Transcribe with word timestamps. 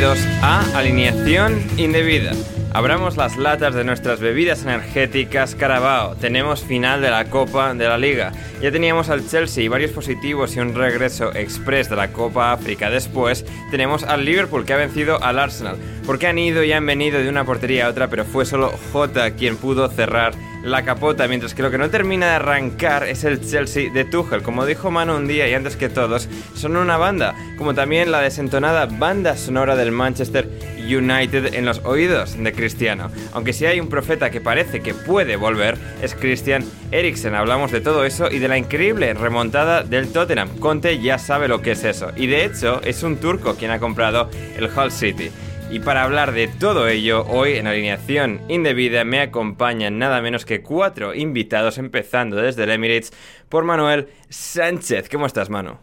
A 0.00 0.78
Alineación 0.78 1.60
Indebida. 1.76 2.30
Abramos 2.72 3.16
las 3.16 3.36
latas 3.36 3.74
de 3.74 3.82
nuestras 3.82 4.20
bebidas 4.20 4.62
energéticas 4.62 5.56
Carabao. 5.56 6.14
Tenemos 6.14 6.62
final 6.62 7.00
de 7.00 7.10
la 7.10 7.24
Copa 7.24 7.74
de 7.74 7.84
la 7.88 7.98
Liga. 7.98 8.30
Ya 8.62 8.70
teníamos 8.70 9.10
al 9.10 9.26
Chelsea 9.28 9.64
y 9.64 9.66
varios 9.66 9.90
positivos 9.90 10.54
y 10.54 10.60
un 10.60 10.76
regreso 10.76 11.34
express 11.34 11.90
de 11.90 11.96
la 11.96 12.12
Copa 12.12 12.52
África. 12.52 12.90
Después 12.90 13.44
tenemos 13.72 14.04
al 14.04 14.24
Liverpool 14.24 14.64
que 14.64 14.74
ha 14.74 14.76
vencido 14.76 15.20
al 15.20 15.40
Arsenal. 15.40 15.78
Porque 16.06 16.28
han 16.28 16.38
ido 16.38 16.62
y 16.62 16.70
han 16.70 16.86
venido 16.86 17.18
de 17.18 17.28
una 17.28 17.44
portería 17.44 17.86
a 17.86 17.90
otra, 17.90 18.06
pero 18.06 18.24
fue 18.24 18.46
solo 18.46 18.72
Jota 18.92 19.32
quien 19.32 19.56
pudo 19.56 19.88
cerrar 19.88 20.32
la 20.62 20.84
capota, 20.84 21.28
mientras 21.28 21.54
que 21.54 21.62
lo 21.62 21.70
que 21.70 21.78
no 21.78 21.90
termina 21.90 22.26
de 22.26 22.32
arrancar 22.32 23.04
es 23.04 23.24
el 23.24 23.40
Chelsea 23.40 23.90
de 23.92 24.04
Tuchel. 24.04 24.42
Como 24.42 24.66
dijo 24.66 24.90
Manu 24.90 25.16
un 25.16 25.26
día 25.26 25.48
y 25.48 25.54
antes 25.54 25.76
que 25.76 25.88
todos, 25.88 26.28
son 26.54 26.76
una 26.76 26.96
banda, 26.96 27.34
como 27.56 27.74
también 27.74 28.10
la 28.10 28.20
desentonada 28.20 28.86
banda 28.86 29.36
sonora 29.36 29.76
del 29.76 29.92
Manchester 29.92 30.48
United 30.78 31.54
en 31.54 31.64
los 31.64 31.84
oídos 31.84 32.36
de 32.42 32.52
Cristiano. 32.52 33.10
Aunque 33.32 33.52
si 33.52 33.66
hay 33.66 33.80
un 33.80 33.88
profeta 33.88 34.30
que 34.30 34.40
parece 34.40 34.80
que 34.80 34.94
puede 34.94 35.36
volver, 35.36 35.76
es 36.02 36.14
Christian 36.14 36.64
Eriksen. 36.90 37.34
Hablamos 37.34 37.70
de 37.72 37.80
todo 37.80 38.04
eso 38.04 38.30
y 38.30 38.38
de 38.38 38.48
la 38.48 38.58
increíble 38.58 39.12
remontada 39.14 39.82
del 39.82 40.12
Tottenham. 40.12 40.58
Conte 40.58 41.00
ya 41.00 41.18
sabe 41.18 41.48
lo 41.48 41.62
que 41.62 41.72
es 41.72 41.84
eso. 41.84 42.12
Y 42.16 42.26
de 42.26 42.44
hecho, 42.44 42.80
es 42.84 43.02
un 43.02 43.16
turco 43.16 43.54
quien 43.54 43.70
ha 43.70 43.78
comprado 43.78 44.30
el 44.56 44.70
Hull 44.74 44.90
City. 44.90 45.30
Y 45.70 45.80
para 45.80 46.02
hablar 46.02 46.32
de 46.32 46.48
todo 46.48 46.88
ello, 46.88 47.26
hoy 47.26 47.52
en 47.52 47.66
Alineación 47.66 48.40
Indebida 48.48 49.04
me 49.04 49.20
acompañan 49.20 49.98
nada 49.98 50.22
menos 50.22 50.46
que 50.46 50.62
cuatro 50.62 51.14
invitados, 51.14 51.76
empezando 51.76 52.36
desde 52.36 52.64
el 52.64 52.70
Emirates 52.70 53.12
por 53.50 53.64
Manuel 53.64 54.08
Sánchez. 54.30 55.10
¿Cómo 55.10 55.26
estás, 55.26 55.50
Manu? 55.50 55.76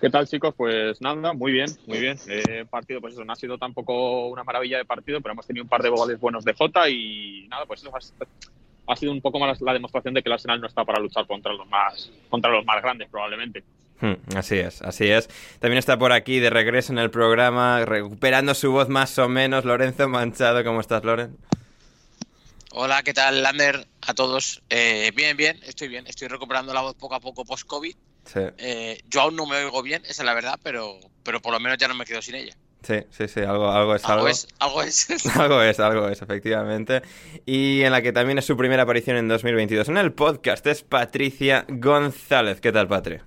¿Qué 0.00 0.08
tal, 0.08 0.26
chicos? 0.26 0.54
Pues 0.56 1.02
nada, 1.02 1.34
muy 1.34 1.52
bien, 1.52 1.68
muy 1.86 1.98
bien. 1.98 2.16
Eh, 2.26 2.64
partido, 2.70 3.02
pues 3.02 3.12
eso, 3.12 3.24
no 3.26 3.34
ha 3.34 3.36
sido 3.36 3.58
tampoco 3.58 4.28
una 4.28 4.44
maravilla 4.44 4.78
de 4.78 4.86
partido, 4.86 5.20
pero 5.20 5.34
hemos 5.34 5.46
tenido 5.46 5.64
un 5.64 5.68
par 5.68 5.82
de 5.82 5.90
goles 5.90 6.18
buenos 6.18 6.42
de 6.46 6.54
Jota 6.54 6.88
y 6.88 7.46
nada, 7.50 7.66
pues 7.66 7.82
eso 7.82 7.92
ha, 7.94 8.92
ha 8.92 8.96
sido 8.96 9.12
un 9.12 9.20
poco 9.20 9.38
más 9.38 9.60
la 9.60 9.74
demostración 9.74 10.14
de 10.14 10.22
que 10.22 10.30
el 10.30 10.32
Arsenal 10.32 10.58
no 10.58 10.68
está 10.68 10.86
para 10.86 11.00
luchar 11.00 11.26
contra 11.26 11.52
los 11.52 11.68
más, 11.68 12.10
contra 12.30 12.50
los 12.50 12.64
más 12.64 12.80
grandes, 12.80 13.10
probablemente. 13.10 13.62
Hmm, 14.00 14.14
así 14.36 14.56
es, 14.56 14.82
así 14.82 15.08
es. 15.08 15.28
También 15.58 15.78
está 15.78 15.98
por 15.98 16.12
aquí 16.12 16.38
de 16.38 16.50
regreso 16.50 16.92
en 16.92 16.98
el 16.98 17.10
programa, 17.10 17.84
recuperando 17.84 18.54
su 18.54 18.70
voz 18.72 18.88
más 18.88 19.18
o 19.18 19.28
menos, 19.28 19.64
Lorenzo 19.64 20.08
Manchado. 20.08 20.62
¿Cómo 20.64 20.80
estás, 20.80 21.04
Loren? 21.04 21.36
Hola, 22.72 23.02
¿qué 23.02 23.14
tal, 23.14 23.42
Lander? 23.42 23.86
A 24.02 24.12
todos. 24.12 24.62
Eh, 24.68 25.10
bien, 25.14 25.36
bien, 25.36 25.58
estoy 25.64 25.88
bien. 25.88 26.06
Estoy 26.06 26.28
recuperando 26.28 26.74
la 26.74 26.82
voz 26.82 26.94
poco 26.94 27.14
a 27.14 27.20
poco 27.20 27.44
post-COVID. 27.44 27.94
Sí. 28.26 28.40
Eh, 28.58 29.00
yo 29.08 29.22
aún 29.22 29.36
no 29.36 29.46
me 29.46 29.56
oigo 29.56 29.82
bien, 29.82 30.02
esa 30.04 30.22
es 30.22 30.26
la 30.26 30.34
verdad, 30.34 30.58
pero, 30.62 30.98
pero 31.22 31.40
por 31.40 31.52
lo 31.52 31.60
menos 31.60 31.78
ya 31.78 31.88
no 31.88 31.94
me 31.94 32.04
quedo 32.04 32.20
sin 32.20 32.34
ella. 32.34 32.54
Sí, 32.82 32.96
sí, 33.10 33.28
sí, 33.28 33.40
algo, 33.40 33.70
algo 33.70 33.94
es 33.94 34.04
algo. 34.04 34.18
Algo 34.18 34.28
es, 34.28 34.48
algo 34.58 34.82
es. 34.82 35.26
algo 35.36 35.62
es, 35.62 35.80
algo 35.80 36.08
es, 36.08 36.22
efectivamente. 36.22 37.02
Y 37.46 37.82
en 37.82 37.92
la 37.92 38.02
que 38.02 38.12
también 38.12 38.38
es 38.38 38.44
su 38.44 38.56
primera 38.56 38.82
aparición 38.82 39.16
en 39.16 39.26
2022 39.28 39.88
en 39.88 39.96
el 39.96 40.12
podcast 40.12 40.66
es 40.66 40.82
Patricia 40.82 41.64
González. 41.68 42.60
¿Qué 42.60 42.72
tal, 42.72 42.88
Patri? 42.88 43.20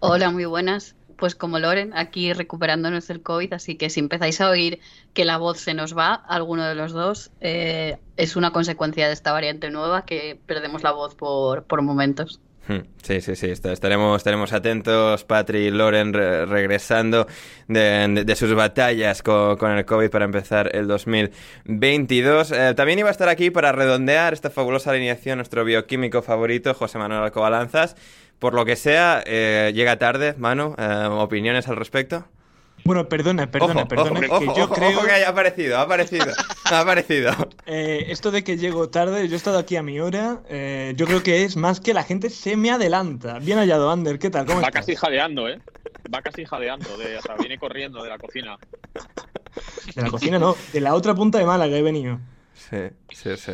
Hola, 0.00 0.30
muy 0.30 0.44
buenas. 0.44 0.94
Pues 1.16 1.34
como 1.34 1.58
Loren, 1.58 1.92
aquí 1.96 2.32
recuperándonos 2.32 3.08
del 3.08 3.22
COVID, 3.22 3.52
así 3.54 3.74
que 3.76 3.90
si 3.90 3.98
empezáis 3.98 4.40
a 4.40 4.50
oír 4.50 4.78
que 5.14 5.24
la 5.24 5.36
voz 5.36 5.58
se 5.58 5.74
nos 5.74 5.96
va, 5.96 6.14
alguno 6.14 6.64
de 6.64 6.76
los 6.76 6.92
dos, 6.92 7.32
eh, 7.40 7.98
es 8.16 8.36
una 8.36 8.52
consecuencia 8.52 9.08
de 9.08 9.14
esta 9.14 9.32
variante 9.32 9.68
nueva 9.70 10.04
que 10.04 10.38
perdemos 10.46 10.84
la 10.84 10.92
voz 10.92 11.16
por, 11.16 11.64
por 11.64 11.82
momentos. 11.82 12.40
Hmm, 12.68 12.82
Sí, 13.02 13.20
sí, 13.20 13.34
sí, 13.34 13.46
est- 13.46 13.64
estaremos, 13.66 14.16
estaremos 14.18 14.52
atentos, 14.52 15.24
Patri 15.24 15.58
y 15.66 15.70
Loren, 15.72 16.12
re- 16.12 16.46
regresando 16.46 17.26
de, 17.66 17.80
de- 18.08 18.24
de 18.24 18.36
sus 18.36 18.54
batallas 18.54 19.22
con, 19.22 19.56
con 19.56 19.72
el 19.72 19.84
COVID 19.84 20.10
para 20.10 20.26
empezar 20.26 20.70
el 20.76 20.86
2022. 20.86 22.52
Eh, 22.52 22.74
también 22.76 22.98
iba 23.00 23.08
a 23.08 23.12
estar 23.12 23.28
aquí 23.28 23.50
para 23.50 23.72
redondear 23.72 24.34
esta 24.34 24.50
fabulosa 24.50 24.90
alineación 24.90 25.38
nuestro 25.38 25.64
bioquímico 25.64 26.22
favorito, 26.22 26.74
José 26.74 26.98
Manuel 26.98 27.22
Alcobalanzas. 27.24 27.96
Por 28.38 28.54
lo 28.54 28.64
que 28.64 28.76
sea, 28.76 29.22
eh, 29.26 29.72
llega 29.74 29.98
tarde, 29.98 30.34
Manu, 30.38 30.74
eh, 30.78 31.08
¿opiniones 31.10 31.66
al 31.68 31.76
respecto? 31.76 32.24
Bueno, 32.84 33.08
perdona, 33.08 33.50
perdona, 33.50 33.80
ojo, 33.80 33.88
perdona, 33.88 34.10
ojo, 34.30 34.38
que 34.40 34.46
ojo, 34.48 34.56
yo 34.56 34.64
ojo, 34.64 34.74
creo... 34.74 34.90
ojo 34.96 35.06
que 35.06 35.12
haya 35.12 35.28
aparecido, 35.28 35.76
ha 35.78 35.82
aparecido, 35.82 36.26
ha 36.70 36.80
aparecido. 36.80 37.32
eh, 37.66 38.06
esto 38.08 38.30
de 38.30 38.44
que 38.44 38.56
llego 38.56 38.88
tarde, 38.88 39.26
yo 39.28 39.34
he 39.34 39.36
estado 39.36 39.58
aquí 39.58 39.74
a 39.76 39.82
mi 39.82 39.98
hora, 39.98 40.40
eh, 40.48 40.94
yo 40.96 41.06
creo 41.06 41.22
que 41.22 41.44
es 41.44 41.56
más 41.56 41.80
que 41.80 41.92
la 41.92 42.04
gente 42.04 42.30
se 42.30 42.56
me 42.56 42.70
adelanta. 42.70 43.40
Bien 43.40 43.58
hallado, 43.58 43.90
Ander, 43.90 44.18
¿qué 44.20 44.30
tal? 44.30 44.46
¿Cómo 44.46 44.60
Va 44.60 44.68
estás? 44.68 44.86
casi 44.86 44.94
jadeando, 44.96 45.48
¿eh? 45.48 45.60
Va 46.14 46.22
casi 46.22 46.44
jadeando, 46.44 46.96
de, 46.96 47.18
o 47.18 47.22
sea, 47.22 47.34
viene 47.34 47.58
corriendo 47.58 48.02
de 48.02 48.08
la 48.08 48.18
cocina. 48.18 48.56
De 49.94 50.02
la 50.02 50.10
cocina 50.10 50.38
no, 50.38 50.56
de 50.72 50.80
la 50.80 50.94
otra 50.94 51.14
punta 51.14 51.38
de 51.38 51.44
Málaga 51.44 51.76
he 51.76 51.82
venido. 51.82 52.20
Sí, 52.54 52.78
sí, 53.12 53.36
sí. 53.36 53.52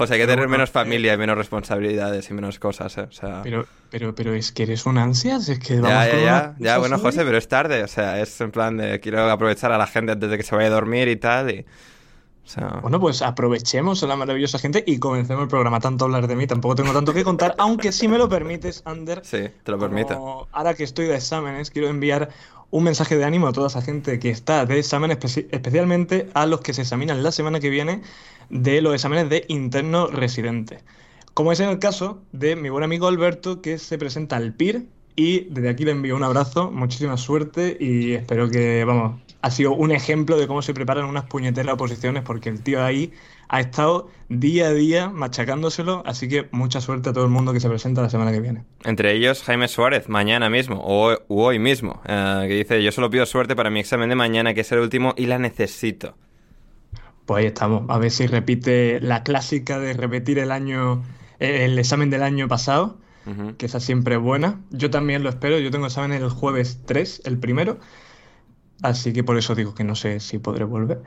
José, 0.00 0.14
hay 0.14 0.20
que 0.20 0.26
tener 0.26 0.48
menos 0.48 0.70
familia 0.70 1.12
y 1.12 1.18
menos 1.18 1.36
responsabilidades 1.36 2.30
y 2.30 2.32
menos 2.32 2.58
cosas, 2.58 2.96
¿eh? 2.96 3.02
O 3.02 3.12
sea... 3.12 3.42
Pero, 3.42 3.66
pero, 3.90 4.14
pero 4.14 4.32
es 4.32 4.50
que 4.50 4.62
eres 4.62 4.86
un 4.86 4.96
ansias, 4.96 5.46
es 5.50 5.58
que 5.58 5.74
vamos 5.74 5.90
Ya, 5.90 6.08
ya, 6.08 6.18
ya, 6.18 6.54
ya, 6.58 6.78
bueno. 6.78 6.98
José, 6.98 7.22
pero 7.22 7.36
es 7.36 7.48
tarde, 7.48 7.84
o 7.84 7.86
sea, 7.86 8.18
es 8.18 8.40
en 8.40 8.50
plan 8.50 8.78
de 8.78 8.98
quiero 9.00 9.30
aprovechar 9.30 9.72
a 9.72 9.76
la 9.76 9.86
gente 9.86 10.12
antes 10.12 10.30
de 10.30 10.38
que 10.38 10.42
se 10.42 10.56
vaya 10.56 10.68
a 10.68 10.70
dormir 10.70 11.08
y 11.08 11.16
tal, 11.16 11.50
y... 11.50 11.66
Bueno, 12.82 12.98
pues 12.98 13.22
aprovechemos 13.22 14.02
a 14.02 14.06
la 14.08 14.16
maravillosa 14.16 14.58
gente 14.58 14.82
y 14.86 14.98
comencemos 14.98 15.42
el 15.44 15.48
programa. 15.48 15.78
Tanto 15.80 16.04
hablar 16.06 16.26
de 16.26 16.34
mí, 16.34 16.46
tampoco 16.46 16.74
tengo 16.74 16.92
tanto 16.92 17.12
que 17.14 17.22
contar, 17.22 17.54
aunque 17.58 17.92
si 17.92 18.08
me 18.08 18.18
lo 18.18 18.28
permites, 18.28 18.82
Ander. 18.86 19.20
Sí, 19.24 19.48
te 19.62 19.70
lo 19.70 19.78
permito. 19.78 20.48
ahora 20.50 20.74
que 20.74 20.82
estoy 20.84 21.06
de 21.06 21.14
exámenes, 21.16 21.70
quiero 21.70 21.88
enviar 21.88 22.30
un 22.72 22.84
mensaje 22.84 23.16
de 23.16 23.24
ánimo 23.24 23.46
a 23.48 23.52
toda 23.52 23.66
esa 23.68 23.82
gente 23.82 24.18
que 24.18 24.30
está 24.30 24.64
de 24.66 24.78
exámenes, 24.78 25.18
especi- 25.18 25.46
especialmente 25.50 26.28
a 26.34 26.46
los 26.46 26.60
que 26.60 26.72
se 26.72 26.82
examinan 26.82 27.22
la 27.22 27.32
semana 27.32 27.60
que 27.60 27.68
viene 27.70 28.02
de 28.48 28.80
los 28.80 28.94
exámenes 28.94 29.28
de 29.28 29.44
interno 29.48 30.06
residente. 30.08 30.80
Como 31.34 31.52
es 31.52 31.60
en 31.60 31.68
el 31.68 31.78
caso 31.78 32.20
de 32.32 32.56
mi 32.56 32.68
buen 32.68 32.82
amigo 32.84 33.06
Alberto, 33.06 33.60
que 33.62 33.78
se 33.78 33.96
presenta 33.98 34.36
al 34.36 34.54
PIR 34.54 34.86
Y 35.16 35.40
desde 35.50 35.68
aquí 35.68 35.84
le 35.84 35.92
envío 35.92 36.16
un 36.16 36.22
abrazo, 36.22 36.70
muchísima 36.70 37.16
suerte 37.16 37.76
y 37.78 38.12
espero 38.12 38.48
que, 38.48 38.84
vamos, 38.84 39.20
ha 39.42 39.50
sido 39.50 39.72
un 39.72 39.90
ejemplo 39.90 40.38
de 40.38 40.46
cómo 40.46 40.62
se 40.62 40.74
preparan 40.74 41.04
unas 41.04 41.24
puñeteras 41.24 41.74
oposiciones 41.74 42.22
porque 42.22 42.48
el 42.48 42.62
tío 42.62 42.84
ahí 42.84 43.12
ha 43.48 43.60
estado 43.60 44.08
día 44.28 44.68
a 44.68 44.72
día 44.72 45.08
machacándoselo, 45.08 46.04
así 46.06 46.28
que 46.28 46.48
mucha 46.52 46.80
suerte 46.80 47.10
a 47.10 47.12
todo 47.12 47.24
el 47.24 47.30
mundo 47.30 47.52
que 47.52 47.58
se 47.58 47.68
presenta 47.68 48.00
la 48.00 48.08
semana 48.08 48.30
que 48.30 48.40
viene. 48.40 48.62
Entre 48.84 49.12
ellos 49.12 49.42
Jaime 49.42 49.66
Suárez, 49.66 50.08
mañana 50.08 50.48
mismo, 50.48 50.80
o 50.84 51.18
hoy 51.28 51.58
mismo, 51.58 52.00
eh, 52.06 52.44
que 52.46 52.54
dice, 52.54 52.82
yo 52.82 52.92
solo 52.92 53.10
pido 53.10 53.26
suerte 53.26 53.56
para 53.56 53.70
mi 53.70 53.80
examen 53.80 54.08
de 54.08 54.14
mañana, 54.14 54.54
que 54.54 54.60
es 54.60 54.70
el 54.70 54.78
último, 54.78 55.14
y 55.16 55.26
la 55.26 55.38
necesito. 55.38 56.14
Pues 57.26 57.40
ahí 57.40 57.46
estamos, 57.46 57.84
a 57.88 57.98
ver 57.98 58.12
si 58.12 58.26
repite 58.28 59.00
la 59.00 59.24
clásica 59.24 59.80
de 59.80 59.94
repetir 59.94 60.38
el 60.38 60.52
año, 60.52 61.02
el 61.40 61.78
examen 61.78 62.08
del 62.08 62.22
año 62.22 62.46
pasado, 62.46 62.98
que 63.58 63.66
esa 63.66 63.80
siempre 63.80 64.16
buena. 64.16 64.60
Yo 64.70 64.90
también 64.90 65.22
lo 65.22 65.28
espero, 65.28 65.58
yo 65.58 65.70
tengo 65.70 65.86
examen 65.86 66.12
el 66.12 66.28
jueves 66.30 66.82
3, 66.86 67.22
el 67.24 67.38
primero, 67.38 67.78
así 68.82 69.12
que 69.12 69.24
por 69.24 69.36
eso 69.38 69.54
digo 69.54 69.74
que 69.74 69.84
no 69.84 69.94
sé 69.94 70.20
si 70.20 70.38
podré 70.38 70.64
volver. 70.64 71.02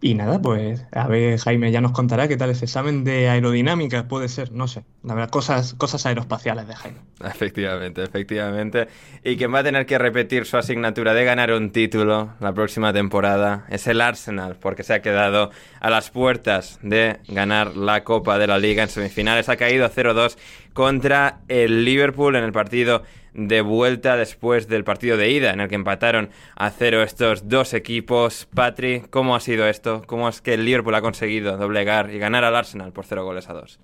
Y 0.00 0.14
nada, 0.14 0.40
pues 0.40 0.86
a 0.92 1.08
ver, 1.08 1.38
Jaime 1.40 1.72
ya 1.72 1.80
nos 1.80 1.90
contará 1.90 2.28
qué 2.28 2.36
tal 2.36 2.50
ese 2.50 2.66
examen 2.66 3.02
de 3.02 3.28
aerodinámica, 3.28 4.06
puede 4.06 4.28
ser, 4.28 4.52
no 4.52 4.68
sé. 4.68 4.84
La 5.02 5.14
verdad, 5.14 5.28
cosas, 5.28 5.74
cosas 5.74 6.06
aeroespaciales 6.06 6.68
de 6.68 6.76
Jaime. 6.76 6.98
Efectivamente, 7.24 8.04
efectivamente. 8.04 8.86
Y 9.24 9.36
quien 9.36 9.52
va 9.52 9.58
a 9.58 9.64
tener 9.64 9.86
que 9.86 9.98
repetir 9.98 10.46
su 10.46 10.56
asignatura 10.56 11.14
de 11.14 11.24
ganar 11.24 11.52
un 11.52 11.70
título 11.70 12.34
la 12.38 12.52
próxima 12.54 12.92
temporada 12.92 13.66
es 13.70 13.88
el 13.88 14.00
Arsenal, 14.00 14.56
porque 14.60 14.84
se 14.84 14.94
ha 14.94 15.02
quedado 15.02 15.50
a 15.80 15.90
las 15.90 16.10
puertas 16.10 16.78
de 16.82 17.18
ganar 17.26 17.76
la 17.76 18.04
Copa 18.04 18.38
de 18.38 18.46
la 18.46 18.58
Liga 18.58 18.84
en 18.84 18.88
semifinales. 18.88 19.48
Ha 19.48 19.56
caído 19.56 19.88
0-2 19.90 20.36
contra 20.74 21.40
el 21.48 21.84
Liverpool 21.84 22.36
en 22.36 22.44
el 22.44 22.52
partido 22.52 23.02
de 23.34 23.60
vuelta 23.60 24.16
después 24.16 24.68
del 24.68 24.84
partido 24.84 25.16
de 25.16 25.30
ida 25.30 25.52
en 25.52 25.60
el 25.60 25.68
que 25.68 25.74
empataron 25.74 26.30
a 26.56 26.70
cero 26.70 27.02
estos 27.02 27.48
dos 27.48 27.74
equipos. 27.74 28.46
Patri, 28.54 29.02
¿cómo 29.10 29.36
ha 29.36 29.40
sido 29.40 29.66
esto? 29.66 30.02
¿Cómo 30.06 30.28
es 30.28 30.40
que 30.40 30.54
el 30.54 30.64
Liverpool 30.64 30.94
ha 30.94 31.02
conseguido 31.02 31.56
doblegar 31.56 32.10
y 32.10 32.18
ganar 32.18 32.44
al 32.44 32.56
Arsenal 32.56 32.92
por 32.92 33.04
cero 33.04 33.24
goles 33.24 33.48
a 33.48 33.54
dos? 33.54 33.78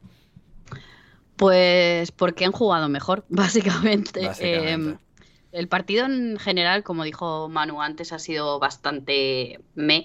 Pues 1.36 2.12
porque 2.12 2.44
han 2.44 2.52
jugado 2.52 2.88
mejor, 2.88 3.24
básicamente. 3.28 4.30
Em, 4.40 4.96
el 5.52 5.68
partido 5.68 6.06
en 6.06 6.38
general, 6.38 6.82
como 6.82 7.04
dijo 7.04 7.48
Manu 7.48 7.80
antes, 7.80 8.12
ha 8.12 8.18
sido 8.18 8.58
bastante 8.58 9.60
me, 9.74 10.04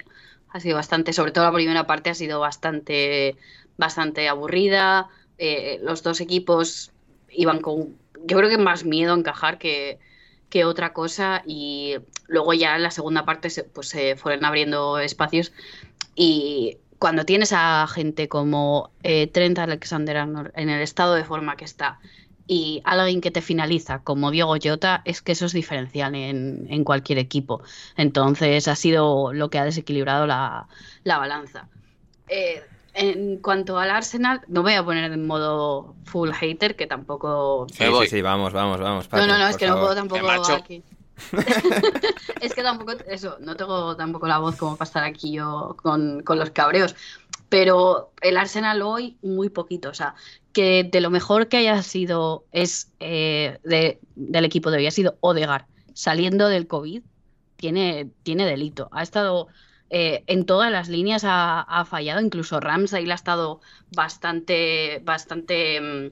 ha 0.50 0.60
sido 0.60 0.76
bastante, 0.76 1.14
sobre 1.14 1.32
todo 1.32 1.46
la 1.46 1.52
primera 1.52 1.88
parte 1.88 2.10
ha 2.10 2.16
sido 2.16 2.40
bastante, 2.40 3.38
bastante 3.78 4.28
aburrida. 4.28 5.10
Eh, 5.38 5.80
los 5.84 6.04
dos 6.04 6.22
equipos 6.22 6.92
iban 7.30 7.62
con 7.62 7.96
yo 8.25 8.38
creo 8.38 8.50
que 8.50 8.57
más 8.57 8.86
miedo 8.86 9.13
a 9.13 9.18
encajar 9.18 9.57
que, 9.57 10.00
otra 10.66 10.94
cosa 10.94 11.44
y 11.45 11.95
luego 12.27 12.54
ya 12.54 12.75
en 12.75 12.83
la 12.83 12.92
segunda 12.92 13.24
parte 13.24 13.50
se, 13.50 13.63
pues 13.63 13.95
fueron 14.18 14.45
abriendo 14.45 14.98
espacios 14.98 15.54
y 16.16 16.77
cuando 16.98 17.24
tienes 17.24 17.54
a 17.54 17.86
gente 17.88 18.27
como 18.27 18.92
eh, 19.04 19.27
Trent 19.27 19.60
Alexander 19.60 20.18
en 20.56 20.69
el 20.69 20.81
estado 20.81 21.13
de 21.13 21.24
forma 21.24 21.56
que 21.56 21.66
está 21.66 22.00
y 22.50 22.81
alguien 22.83 23.21
que 23.21 23.30
te 23.30 23.42
finaliza 23.42 24.00
como 24.00 24.31
Diego 24.31 24.56
Jota, 24.62 25.04
es 25.06 25.21
que 25.21 25.33
eso 25.33 25.45
es 25.45 25.54
diferencial 25.54 26.16
en, 26.16 26.83
cualquier 26.83 27.19
equipo. 27.19 27.62
Entonces 27.95 28.68
ha 28.68 28.75
sido 28.75 29.33
lo 29.33 29.51
que 29.51 29.60
ha 29.60 29.66
desequilibrado 29.66 30.25
la, 30.25 30.68
la 31.04 31.19
balanza. 31.19 31.69
Eh, 32.27 32.63
en 33.00 33.38
cuanto 33.38 33.80
al 33.80 33.90
Arsenal, 33.90 34.42
no 34.48 34.62
voy 34.62 34.74
a 34.74 34.84
poner 34.84 35.10
en 35.12 35.25
modo 35.25 35.96
full 36.04 36.31
hater, 36.31 36.75
que 36.75 36.86
tampoco. 36.86 37.66
Sí, 37.72 37.86
sí, 37.86 38.07
sí, 38.07 38.22
vamos, 38.22 38.51
vamos, 38.51 38.80
vamos. 38.80 39.10
no, 39.12 39.25
no, 39.25 39.38
no, 39.38 39.48
es 39.48 39.56
que 39.56 39.68
no 39.68 39.80
puedo 39.80 39.96
tampoco 39.96 40.30
aquí. 40.30 40.84
es 42.42 42.54
que 42.54 42.62
tampoco, 42.62 42.94
eso, 43.07 43.38
no 43.40 43.56
tengo 43.56 43.96
tampoco 43.96 44.28
la 44.28 44.40
voz 44.40 44.56
como 44.57 44.75
para 44.75 44.88
estar 44.88 45.04
aquí 45.04 45.31
yo 45.31 45.78
con, 45.81 46.24
los 46.28 46.50
cabreos. 46.51 46.96
Pero 47.48 48.12
el 48.22 48.38
Arsenal 48.38 48.81
hoy, 48.81 49.18
muy 49.22 49.50
poquito. 49.50 49.90
O 49.90 49.94
sea, 49.94 50.16
que 50.52 50.84
de 50.84 51.00
lo 51.00 51.10
mejor 51.10 51.48
que 51.48 51.57
haya 51.57 51.81
sido 51.84 52.44
es 52.52 52.92
eh, 53.00 53.60
del 53.63 54.45
equipo 54.45 54.72
de 54.72 54.78
hoy, 54.78 54.88
ha 54.88 54.92
sido 54.92 55.18
Odegar 55.22 55.68
saliendo 55.94 56.50
del 56.50 56.68
COVID, 56.68 57.02
tiene, 57.56 58.10
tiene 58.24 58.45
delito. 58.45 58.90
Ha 58.92 59.04
estado 59.04 59.48
eh, 59.90 60.24
en 60.28 60.46
todas 60.46 60.72
las 60.72 60.88
líneas 60.88 61.24
ha, 61.26 61.86
fallado, 61.90 62.22
incluso 62.22 62.60
Ramsey 62.60 63.06
le 63.06 63.12
ha 63.12 63.16
estado 63.16 63.62
bastante, 63.92 65.02
bastante, 65.04 65.82
mm, 65.82 66.12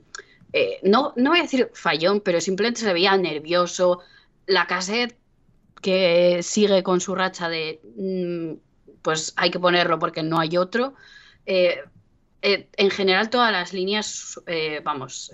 eh, 0.53 0.79
no, 0.83 1.13
no 1.15 1.29
voy 1.31 1.39
a 1.39 1.43
decir 1.43 1.69
fallón, 1.73 2.21
pero 2.21 2.41
simplemente 2.41 2.81
se 2.81 2.93
veía 2.93 3.15
nervioso. 3.17 4.01
La 4.47 4.65
cassette 4.65 5.17
que 5.81 6.39
sigue 6.41 6.81
con 6.83 7.01
su 7.01 7.13
racha 7.13 7.49
de, 7.49 7.79
mm, 7.97 8.53
pues 9.03 9.33
hay 9.37 9.51
que 9.51 9.59
ponerlo 9.59 9.99
porque 9.99 10.23
no 10.23 10.39
hay 10.39 10.57
otro. 10.57 10.95
Eh, 11.45 11.83
en 12.41 12.89
general 12.91 13.29
todas 13.29 13.51
las 13.51 13.73
líneas, 13.73 14.39
vamos, 14.83 15.31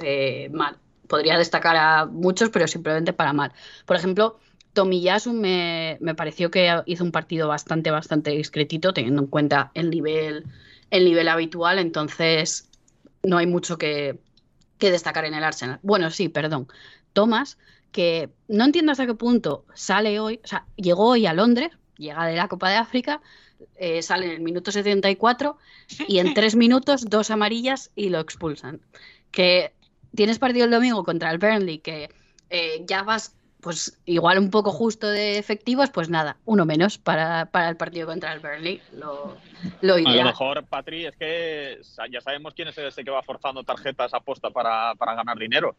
mal. 0.52 0.78
Podría 1.08 1.38
destacar 1.38 1.76
a 1.76 2.06
muchos, 2.06 2.50
pero 2.50 2.68
simplemente 2.68 3.14
para 3.14 3.34
mal. 3.34 3.52
Por 3.86 3.98
ejemplo, 3.98 4.40
Tomiyasu 4.74 5.34
me, 5.34 5.98
me 6.02 6.16
pareció 6.16 6.50
que 6.52 6.82
hizo 6.86 7.04
un 7.04 7.12
partido 7.12 7.48
bastante, 7.48 7.92
bastante 7.92 8.32
discretito, 8.32 8.94
teniendo 8.94 9.22
en 9.22 9.28
cuenta 9.28 9.72
el 9.76 9.90
nivel, 9.90 10.46
el 10.90 11.06
nivel 11.06 11.28
habitual, 11.30 11.80
entonces 11.80 12.70
no 13.24 13.38
hay 13.38 13.48
mucho 13.48 13.78
que, 13.78 14.20
destacar 14.80 15.24
en 15.24 15.34
el 15.34 15.46
Arsenal. 15.46 15.80
Bueno, 15.82 16.12
sí, 16.12 16.28
perdón. 16.28 16.68
Thomas, 17.14 17.58
que 17.94 18.30
no 18.50 18.66
entiendo 18.66 18.92
hasta 18.92 19.06
qué 19.06 19.14
punto 19.14 19.64
sale 19.74 20.20
hoy, 20.20 20.42
o 20.44 20.48
sea, 20.48 20.66
llegó 20.76 21.08
hoy 21.08 21.26
a 21.26 21.32
Londres, 21.32 21.70
llega 21.98 22.26
de 22.26 22.36
la 22.36 22.50
Copa 22.50 22.70
de 22.70 22.76
África, 22.76 23.22
eh, 23.76 24.02
sale 24.02 24.26
en 24.26 24.32
el 24.32 24.42
minuto 24.42 24.74
74 24.74 25.58
y 26.06 26.20
en 26.20 26.34
tres 26.34 26.58
minutos 26.58 27.06
dos 27.06 27.32
amarillas 27.32 27.92
y 27.96 28.10
lo 28.10 28.20
expulsan. 28.20 28.82
Que 29.32 29.74
tienes 30.16 30.38
partido 30.38 30.66
el 30.66 30.72
domingo 30.72 31.06
contra 31.06 31.32
el 31.32 31.38
Burnley, 31.38 31.80
que 31.80 32.10
eh, 32.50 32.84
ya 32.86 33.04
vas 33.04 33.36
pues 33.64 33.98
igual 34.06 34.38
un 34.40 34.50
poco 34.50 34.72
justo 34.72 35.08
de 35.08 35.38
efectivos, 35.38 35.90
pues 35.90 36.10
nada, 36.10 36.36
uno 36.46 36.66
menos 36.66 36.98
para, 36.98 37.50
el 37.70 37.78
partido 37.78 38.06
contra 38.06 38.34
el 38.34 38.42
Burnley. 38.42 38.82
Lo, 38.92 39.38
lo 39.82 39.96
A 39.96 40.00
lo 40.00 40.24
mejor, 40.26 40.66
Patri, 40.66 41.06
es 41.06 41.16
que 41.16 41.80
ya 42.12 42.20
sabemos 42.20 42.54
quién 42.54 42.68
es 42.68 42.78
ese 42.78 43.04
que 43.04 43.10
va 43.10 43.24
forzando 43.24 43.64
tarjetas 43.64 44.14
aposta 44.14 44.50
para, 44.50 44.94
para 44.96 45.16
ganar 45.16 45.38
dinero. 45.40 45.78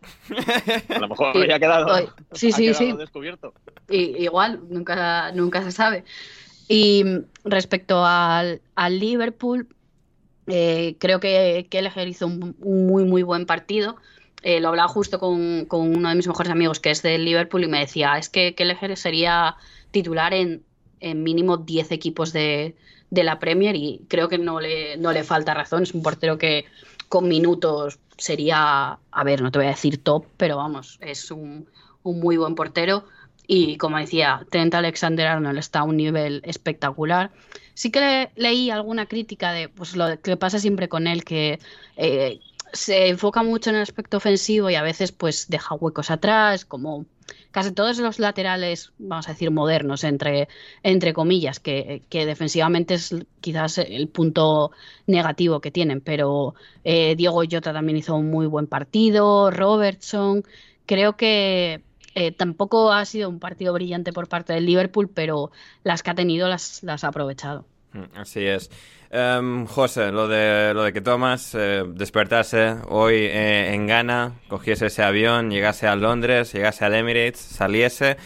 A 0.88 0.98
lo 0.98 1.08
mejor 1.08 1.34
ya 1.48 1.56
ha 1.56 1.60
quedado, 1.60 1.94
sí, 2.32 2.50
sí, 2.52 2.72
sí. 2.72 2.92
descubierto. 2.92 3.52
Y, 3.88 4.24
igual, 4.24 4.60
nunca, 4.68 5.30
nunca 5.32 5.62
se 5.62 5.70
sabe. 5.70 6.04
Y 6.66 7.04
respecto 7.44 8.02
al, 8.04 8.62
al 8.74 8.98
Liverpool, 8.98 9.68
eh, 10.46 10.96
creo 10.98 11.20
que, 11.20 11.66
que 11.68 12.08
hizo 12.08 12.26
un, 12.26 12.56
un 12.60 12.86
muy, 12.86 13.04
muy 13.04 13.22
buen 13.22 13.44
partido. 13.44 13.96
Eh, 14.44 14.60
lo 14.60 14.68
hablaba 14.68 14.88
justo 14.88 15.18
con, 15.18 15.66
uno 15.70 16.08
de 16.10 16.14
mis 16.14 16.28
mejores 16.28 16.52
amigos 16.52 16.78
que 16.78 16.90
es 16.90 17.00
del 17.00 17.24
Liverpool 17.24 17.64
y 17.64 17.66
me 17.66 17.80
decía, 17.80 18.18
es 18.18 18.28
que 18.28 18.54
Kelleher 18.54 18.94
sería 18.98 19.56
titular 19.90 20.34
en, 20.34 20.62
mínimo 21.00 21.56
10 21.56 21.92
equipos 21.92 22.32
de, 22.34 22.76
la 23.10 23.38
Premier 23.38 23.74
y 23.74 24.04
creo 24.08 24.28
que 24.28 24.36
no 24.36 24.60
le, 24.60 24.98
no 24.98 25.12
le 25.12 25.24
falta 25.24 25.54
razón. 25.54 25.84
Es 25.84 25.94
un 25.94 26.02
portero 26.02 26.36
que 26.36 26.66
con 27.08 27.26
minutos 27.26 27.98
sería, 28.18 28.98
a 29.10 29.24
ver, 29.24 29.40
no 29.40 29.50
te 29.50 29.58
voy 29.58 29.66
a 29.66 29.70
decir 29.70 30.02
top, 30.02 30.26
pero 30.36 30.58
vamos, 30.58 30.98
es 31.00 31.30
un, 31.30 31.66
muy 32.02 32.36
buen 32.36 32.54
portero. 32.54 33.06
Y 33.46 33.78
como 33.78 33.96
decía, 33.96 34.46
Trent 34.50 34.74
Alexander 34.74 35.26
Arnold 35.26 35.58
está 35.58 35.80
a 35.80 35.84
un 35.84 35.96
nivel 35.96 36.42
espectacular. 36.44 37.30
Sí 37.72 37.90
que 37.90 38.30
leí 38.36 38.70
alguna 38.70 39.06
crítica 39.06 39.52
de 39.52 39.70
pues, 39.70 39.96
lo 39.96 40.20
que 40.20 40.36
pasa 40.36 40.58
siempre 40.58 40.88
con 40.88 41.06
él, 41.06 41.24
que 41.24 41.60
eh, 41.96 42.40
se 42.74 43.08
enfoca 43.08 43.42
mucho 43.42 43.70
en 43.70 43.76
el 43.76 43.82
aspecto 43.82 44.18
ofensivo 44.18 44.68
y 44.70 44.74
a 44.74 44.82
veces 44.82 45.12
pues 45.12 45.48
deja 45.48 45.74
huecos 45.74 46.10
atrás, 46.10 46.64
como 46.64 47.06
casi 47.50 47.72
todos 47.72 47.98
los 47.98 48.18
laterales, 48.18 48.92
vamos 48.98 49.28
a 49.28 49.32
decir, 49.32 49.50
modernos, 49.50 50.04
entre, 50.04 50.48
entre 50.82 51.12
comillas, 51.14 51.60
que, 51.60 52.02
defensivamente 52.10 52.94
es 52.94 53.14
quizás 53.40 53.78
el 53.78 54.08
punto 54.08 54.72
negativo 55.06 55.60
que 55.60 55.70
tienen, 55.70 56.00
pero 56.00 56.54
eh, 56.84 57.14
Diego 57.16 57.42
Jota 57.50 57.72
también 57.72 57.98
hizo 57.98 58.16
un 58.16 58.30
muy 58.30 58.46
buen 58.46 58.66
partido, 58.66 59.50
Robertson, 59.50 60.44
creo 60.86 61.16
que 61.16 61.82
eh, 62.14 62.32
tampoco 62.32 62.92
ha 62.92 63.04
sido 63.04 63.28
un 63.28 63.40
partido 63.40 63.72
brillante 63.72 64.12
por 64.12 64.28
parte 64.28 64.52
del 64.52 64.66
Liverpool, 64.66 65.08
pero 65.08 65.50
las 65.84 66.02
que 66.02 66.10
ha 66.10 66.14
tenido 66.14 66.48
las, 66.48 66.82
las 66.82 67.04
ha 67.04 67.08
aprovechado. 67.08 67.66
Mm, 67.94 68.18
así 68.18 68.44
es. 68.44 68.70
Um, 69.12 69.66
José, 69.66 70.10
lo 70.10 70.26
de, 70.26 70.74
lo 70.74 70.82
de 70.82 70.92
que 70.92 71.00
Thomas 71.00 71.54
eh, 71.54 71.84
despertase 71.86 72.74
hoy 72.88 73.14
eh, 73.14 73.72
en 73.72 73.86
Ghana, 73.86 74.32
cogiese 74.48 74.86
ese 74.86 75.04
avión, 75.04 75.50
llegase 75.50 75.86
a 75.86 75.94
Londres, 75.94 76.52
llegase 76.52 76.84
al 76.84 76.94
Emirates, 76.94 77.38
saliese, 77.38 78.16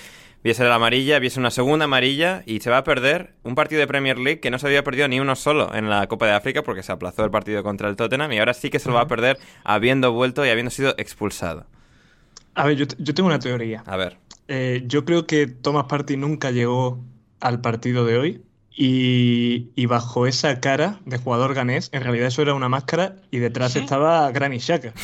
viese 0.42 0.64
la 0.64 0.76
amarilla, 0.76 1.18
viese 1.18 1.38
una 1.38 1.50
segunda 1.50 1.84
amarilla 1.84 2.42
y 2.46 2.60
se 2.60 2.70
va 2.70 2.78
a 2.78 2.84
perder 2.84 3.34
un 3.42 3.54
partido 3.54 3.80
de 3.80 3.86
Premier 3.86 4.18
League 4.18 4.40
que 4.40 4.50
no 4.50 4.58
se 4.58 4.66
había 4.66 4.82
perdido 4.82 5.08
ni 5.08 5.20
uno 5.20 5.36
solo 5.36 5.74
en 5.74 5.90
la 5.90 6.06
Copa 6.06 6.26
de 6.26 6.32
África 6.32 6.62
porque 6.62 6.82
se 6.82 6.92
aplazó 6.92 7.22
el 7.22 7.30
partido 7.30 7.62
contra 7.62 7.90
el 7.90 7.96
Tottenham 7.96 8.32
y 8.32 8.38
ahora 8.38 8.54
sí 8.54 8.70
que 8.70 8.78
se 8.78 8.88
lo 8.88 8.94
va 8.94 9.02
a 9.02 9.08
perder 9.08 9.38
habiendo 9.64 10.12
vuelto 10.12 10.46
y 10.46 10.48
habiendo 10.48 10.70
sido 10.70 10.94
expulsado. 10.96 11.66
A 12.54 12.64
ver, 12.64 12.76
yo, 12.76 12.86
yo 12.98 13.12
tengo 13.12 13.26
una 13.26 13.38
teoría. 13.38 13.82
A 13.84 13.98
ver. 13.98 14.16
Eh, 14.48 14.84
yo 14.86 15.04
creo 15.04 15.26
que 15.26 15.46
Thomas 15.46 15.84
Party 15.84 16.16
nunca 16.16 16.50
llegó 16.50 16.98
al 17.40 17.60
partido 17.60 18.06
de 18.06 18.16
hoy 18.16 18.42
y, 18.80 19.70
y 19.74 19.86
bajo 19.86 20.28
esa 20.28 20.60
cara 20.60 21.00
de 21.04 21.18
jugador 21.18 21.52
ganés, 21.54 21.88
en 21.92 22.02
realidad 22.04 22.28
eso 22.28 22.42
era 22.42 22.54
una 22.54 22.68
máscara 22.68 23.16
y 23.32 23.38
detrás 23.38 23.74
estaba 23.74 24.30
Granny 24.30 24.58
Shaka. 24.58 24.92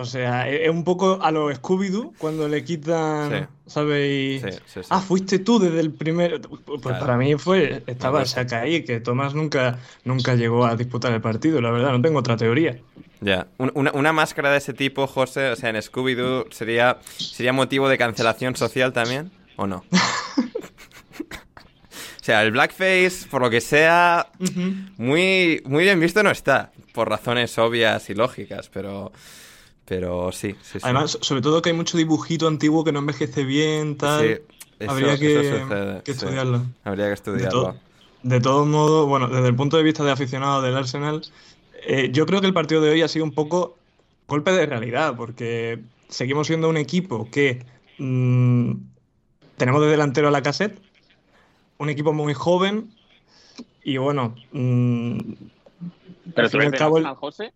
O 0.00 0.04
sea, 0.04 0.48
e, 0.48 0.64
es 0.66 0.70
un 0.70 0.84
poco 0.84 1.18
a 1.20 1.32
lo 1.32 1.50
Scooby-Doo 1.50 2.12
cuando 2.18 2.46
le 2.48 2.62
quitan, 2.62 3.48
¿sabes? 3.66 4.40
Sí, 4.40 4.50
sí, 4.52 4.80
sí. 4.82 4.88
Ah, 4.90 5.00
fuiste 5.00 5.40
tú 5.40 5.58
desde 5.58 5.80
el 5.80 5.92
primer. 5.92 6.40
Pues 6.40 6.80
Claro. 6.82 7.00
para 7.00 7.16
mí 7.16 7.34
fue. 7.34 7.82
Estaba 7.88 8.22
Shaka 8.22 8.60
ahí, 8.60 8.84
que 8.84 9.00
Tomás 9.00 9.34
nunca, 9.34 9.80
nunca 10.04 10.36
llegó 10.36 10.64
a 10.66 10.76
disputar 10.76 11.12
el 11.12 11.20
partido, 11.20 11.60
la 11.60 11.72
verdad, 11.72 11.90
no 11.90 12.00
tengo 12.00 12.20
otra 12.20 12.36
teoría. 12.36 12.78
Ya, 13.20 13.48
Un- 13.58 13.72
una, 13.74 13.90
una 13.90 14.12
máscara 14.12 14.52
de 14.52 14.58
ese 14.58 14.72
tipo, 14.72 15.08
José, 15.08 15.48
o 15.50 15.56
sea, 15.56 15.70
en 15.70 15.76
Scooby-Doo, 15.76 16.46
¿sería, 16.52 16.98
¿sería 17.16 17.52
motivo 17.52 17.88
de 17.88 17.98
cancelación 17.98 18.54
social 18.54 18.92
también? 18.92 19.32
¿O 19.56 19.66
no? 19.66 19.84
o 22.28 22.30
sea, 22.30 22.42
el 22.42 22.50
blackface, 22.50 23.26
por 23.30 23.40
lo 23.40 23.48
que 23.48 23.62
sea, 23.62 24.26
muy, 24.98 25.62
muy 25.64 25.84
bien 25.84 25.98
visto 25.98 26.22
no 26.22 26.30
está, 26.30 26.72
por 26.92 27.08
razones 27.08 27.56
obvias 27.56 28.10
y 28.10 28.14
lógicas, 28.14 28.68
pero, 28.68 29.12
pero 29.86 30.30
sí, 30.30 30.54
sí, 30.60 30.72
sí. 30.74 30.78
Además, 30.82 31.12
so- 31.12 31.22
sobre 31.22 31.40
todo 31.40 31.62
que 31.62 31.70
hay 31.70 31.74
mucho 31.74 31.96
dibujito 31.96 32.46
antiguo 32.46 32.84
que 32.84 32.92
no 32.92 32.98
envejece 32.98 33.44
bien, 33.44 33.96
tal. 33.96 34.22
Sí, 34.26 34.42
eso- 34.78 34.90
Habría 34.90 35.12
eso 35.14 35.20
que, 35.22 35.34
sucede, 35.62 36.02
que 36.04 36.12
sí. 36.12 36.18
estudiarlo. 36.18 36.66
Habría 36.84 37.04
que 37.06 37.08
De, 37.08 37.14
estudiarlo. 37.14 37.62
to- 37.62 37.76
de 38.24 38.40
todos 38.42 38.66
modos, 38.66 39.08
bueno, 39.08 39.28
desde 39.28 39.48
el 39.48 39.56
punto 39.56 39.78
de 39.78 39.84
vista 39.84 40.04
de 40.04 40.10
aficionado 40.10 40.60
del 40.60 40.76
Arsenal, 40.76 41.22
eh, 41.86 42.10
yo 42.12 42.26
creo 42.26 42.42
que 42.42 42.46
el 42.46 42.52
partido 42.52 42.82
de 42.82 42.90
hoy 42.90 43.00
ha 43.00 43.08
sido 43.08 43.24
un 43.24 43.32
poco 43.32 43.78
golpe 44.26 44.52
de 44.52 44.66
realidad, 44.66 45.16
porque 45.16 45.80
seguimos 46.10 46.46
siendo 46.46 46.68
un 46.68 46.76
equipo 46.76 47.26
que 47.30 47.64
mm, 47.96 48.72
tenemos 49.56 49.80
de 49.80 49.86
delantero 49.88 50.28
a 50.28 50.30
la 50.30 50.42
cassette, 50.42 50.78
un 51.78 51.88
equipo 51.90 52.12
muy 52.12 52.34
joven, 52.34 52.92
y 53.82 53.96
bueno, 53.96 54.34
mm, 54.52 55.18
Pero 56.34 56.50
tú 56.50 56.56
eres 56.58 56.72
el- 56.74 56.82
Arsenal, 56.82 57.14
José. 57.16 57.52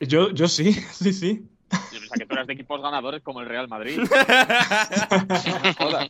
yo, 0.00 0.30
yo 0.30 0.48
sí, 0.48 0.72
sí, 0.92 1.12
sí. 1.12 1.46
Yo 1.70 1.98
pensaba 2.00 2.18
que 2.18 2.26
tú 2.26 2.34
eras 2.34 2.46
de 2.46 2.52
equipos 2.54 2.80
ganadores 2.82 3.22
como 3.22 3.40
el 3.40 3.46
Real 3.48 3.68
Madrid. 3.68 4.00
Joder. 5.78 6.08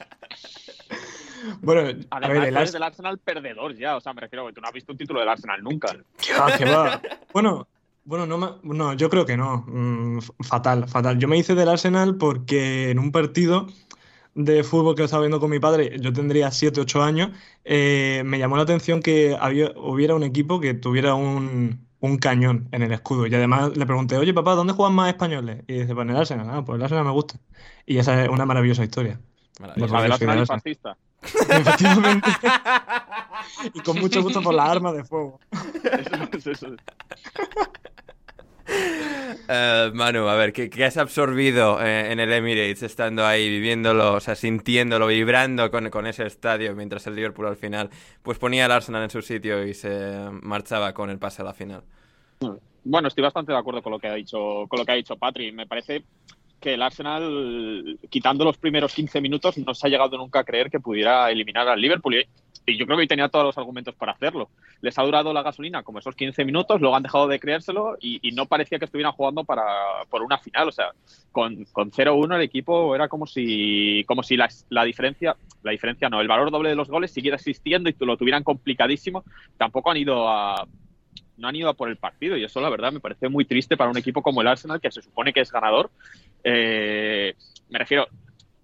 Bueno, 1.62 1.80
a 2.10 2.16
Además, 2.16 2.28
ver, 2.28 2.42
tú 2.42 2.48
el 2.48 2.56
eres 2.56 2.72
del 2.72 2.82
Arsenal 2.82 3.18
perdedor 3.18 3.76
ya. 3.76 3.96
O 3.96 4.00
sea, 4.00 4.12
me 4.12 4.20
refiero 4.20 4.46
que 4.46 4.52
tú 4.52 4.60
no 4.60 4.68
has 4.68 4.72
visto 4.74 4.92
un 4.92 4.98
título 4.98 5.20
del 5.20 5.28
Arsenal 5.28 5.62
nunca. 5.62 5.96
¿Qué 6.24 6.34
va, 6.34 6.56
qué 6.56 6.64
va? 6.64 7.00
Bueno, 7.32 7.66
bueno, 8.04 8.26
no, 8.26 8.38
me- 8.38 8.74
no, 8.76 8.92
yo 8.94 9.08
creo 9.10 9.24
que 9.26 9.36
no. 9.36 9.64
Mm, 9.68 10.20
fatal, 10.44 10.88
fatal. 10.88 11.18
Yo 11.18 11.28
me 11.28 11.36
hice 11.38 11.54
del 11.54 11.68
Arsenal 11.68 12.16
porque 12.16 12.90
en 12.90 12.98
un 12.98 13.12
partido 13.12 13.66
de 14.38 14.62
fútbol 14.62 14.94
que 14.94 15.02
estaba 15.02 15.22
viendo 15.22 15.40
con 15.40 15.50
mi 15.50 15.58
padre, 15.58 15.98
yo 15.98 16.12
tendría 16.12 16.52
7, 16.52 16.80
8 16.80 17.02
años, 17.02 17.30
eh, 17.64 18.22
me 18.24 18.38
llamó 18.38 18.56
la 18.56 18.62
atención 18.62 19.02
que 19.02 19.36
había, 19.38 19.72
hubiera 19.76 20.14
un 20.14 20.22
equipo 20.22 20.60
que 20.60 20.74
tuviera 20.74 21.14
un, 21.14 21.84
un 21.98 22.18
cañón 22.18 22.68
en 22.70 22.82
el 22.82 22.92
escudo. 22.92 23.26
Y 23.26 23.34
además 23.34 23.76
le 23.76 23.84
pregunté, 23.84 24.16
oye 24.16 24.32
papá, 24.32 24.54
¿dónde 24.54 24.74
juegan 24.74 24.94
más 24.94 25.08
españoles? 25.08 25.64
Y 25.66 25.80
dice, 25.80 25.92
pues 25.92 26.04
en 26.04 26.10
el 26.10 26.16
Arsenal. 26.16 26.46
Ah, 26.50 26.64
pues 26.64 26.76
el 26.76 26.82
Arsenal 26.84 27.04
me 27.04 27.10
gusta. 27.10 27.34
Y 27.84 27.98
esa 27.98 28.22
es 28.22 28.28
una 28.28 28.46
maravillosa 28.46 28.84
historia. 28.84 29.18
Del 29.58 29.82
Arsenal 29.82 30.12
Arsenal. 30.12 30.46
fascista. 30.46 30.96
Efectivamente. 31.22 32.30
Y 33.74 33.80
con 33.80 33.98
mucho 33.98 34.22
gusto 34.22 34.42
por 34.42 34.54
las 34.54 34.68
armas 34.68 34.94
de 34.94 35.04
fuego. 35.04 35.40
Eso 35.52 36.28
es, 36.32 36.46
eso 36.46 36.76
Eh, 39.50 39.90
Manu, 39.94 40.28
a 40.28 40.34
ver, 40.34 40.52
¿qué, 40.52 40.68
qué 40.68 40.84
has 40.84 40.98
absorbido 40.98 41.82
eh, 41.82 42.12
en 42.12 42.20
el 42.20 42.30
Emirates 42.30 42.82
estando 42.82 43.24
ahí, 43.24 43.48
viviéndolo, 43.48 44.14
o 44.14 44.20
sea, 44.20 44.34
sintiéndolo, 44.34 45.06
vibrando 45.06 45.70
con, 45.70 45.88
con 45.88 46.06
ese 46.06 46.26
estadio 46.26 46.74
mientras 46.74 47.06
el 47.06 47.14
Liverpool 47.14 47.46
al 47.46 47.56
final 47.56 47.88
pues 48.22 48.38
ponía 48.38 48.66
al 48.66 48.72
Arsenal 48.72 49.04
en 49.04 49.10
su 49.10 49.22
sitio 49.22 49.64
y 49.64 49.72
se 49.72 50.28
marchaba 50.42 50.92
con 50.92 51.08
el 51.08 51.18
pase 51.18 51.40
a 51.40 51.46
la 51.46 51.54
final? 51.54 51.82
Bueno, 52.84 53.08
estoy 53.08 53.22
bastante 53.22 53.52
de 53.52 53.58
acuerdo 53.58 53.82
con 53.82 53.92
lo 53.92 53.98
que 53.98 54.08
ha 54.08 54.14
dicho, 54.14 54.66
con 54.68 54.78
lo 54.78 54.84
que 54.84 54.92
ha 54.92 54.96
dicho 54.96 55.16
Patri. 55.16 55.50
Me 55.50 55.66
parece 55.66 56.04
que 56.60 56.74
el 56.74 56.82
Arsenal, 56.82 57.98
quitando 58.10 58.44
los 58.44 58.58
primeros 58.58 58.94
15 58.94 59.20
minutos, 59.20 59.58
no 59.58 59.74
se 59.74 59.86
ha 59.86 59.90
llegado 59.90 60.16
nunca 60.16 60.40
a 60.40 60.44
creer 60.44 60.70
que 60.70 60.80
pudiera 60.80 61.30
eliminar 61.30 61.68
al 61.68 61.80
Liverpool. 61.80 62.16
Y, 62.16 62.26
yo 62.76 62.84
creo 62.84 62.98
que 62.98 63.02
hoy 63.02 63.08
tenía 63.08 63.28
todos 63.28 63.46
los 63.46 63.56
argumentos 63.58 63.94
para 63.94 64.12
hacerlo. 64.12 64.50
Les 64.82 64.98
ha 64.98 65.02
durado 65.02 65.32
la 65.32 65.42
gasolina 65.42 65.82
como 65.82 66.00
esos 66.00 66.14
15 66.14 66.44
minutos, 66.44 66.80
luego 66.80 66.96
han 66.96 67.02
dejado 67.02 67.26
de 67.26 67.40
creérselo 67.40 67.96
y, 67.98 68.18
y 68.20 68.32
no 68.32 68.44
parecía 68.44 68.78
que 68.78 68.84
estuvieran 68.84 69.12
jugando 69.12 69.44
para, 69.44 69.64
por 70.10 70.22
una 70.22 70.36
final. 70.36 70.68
O 70.68 70.72
sea, 70.72 70.90
con, 71.32 71.64
con 71.72 71.90
0-1 71.90 72.36
el 72.36 72.42
equipo 72.42 72.94
era 72.94 73.08
como 73.08 73.26
si, 73.26 74.04
como 74.06 74.22
si 74.22 74.36
la, 74.36 74.50
la 74.68 74.84
diferencia, 74.84 75.36
la 75.62 75.70
diferencia 75.70 76.10
no, 76.10 76.20
el 76.20 76.28
valor 76.28 76.50
doble 76.50 76.68
de 76.68 76.76
los 76.76 76.88
goles 76.88 77.10
siguiera 77.10 77.36
existiendo 77.36 77.88
y 77.88 77.96
lo 78.00 78.18
tuvieran 78.18 78.44
complicadísimo. 78.44 79.24
Tampoco 79.56 79.90
han 79.90 79.96
ido 79.96 80.28
a, 80.28 80.66
no 81.38 81.48
han 81.48 81.56
ido 81.56 81.68
a 81.68 81.74
por 81.74 81.88
el 81.88 81.96
partido 81.96 82.36
y 82.36 82.44
eso 82.44 82.60
la 82.60 82.68
verdad 82.68 82.92
me 82.92 83.00
parece 83.00 83.28
muy 83.28 83.44
triste 83.44 83.76
para 83.76 83.90
un 83.90 83.96
equipo 83.96 84.22
como 84.22 84.42
el 84.42 84.48
Arsenal 84.48 84.80
que 84.80 84.90
se 84.90 85.00
supone 85.00 85.32
que 85.32 85.40
es 85.40 85.50
ganador. 85.50 85.90
Eh, 86.50 87.34
me 87.68 87.78
refiero 87.78 88.08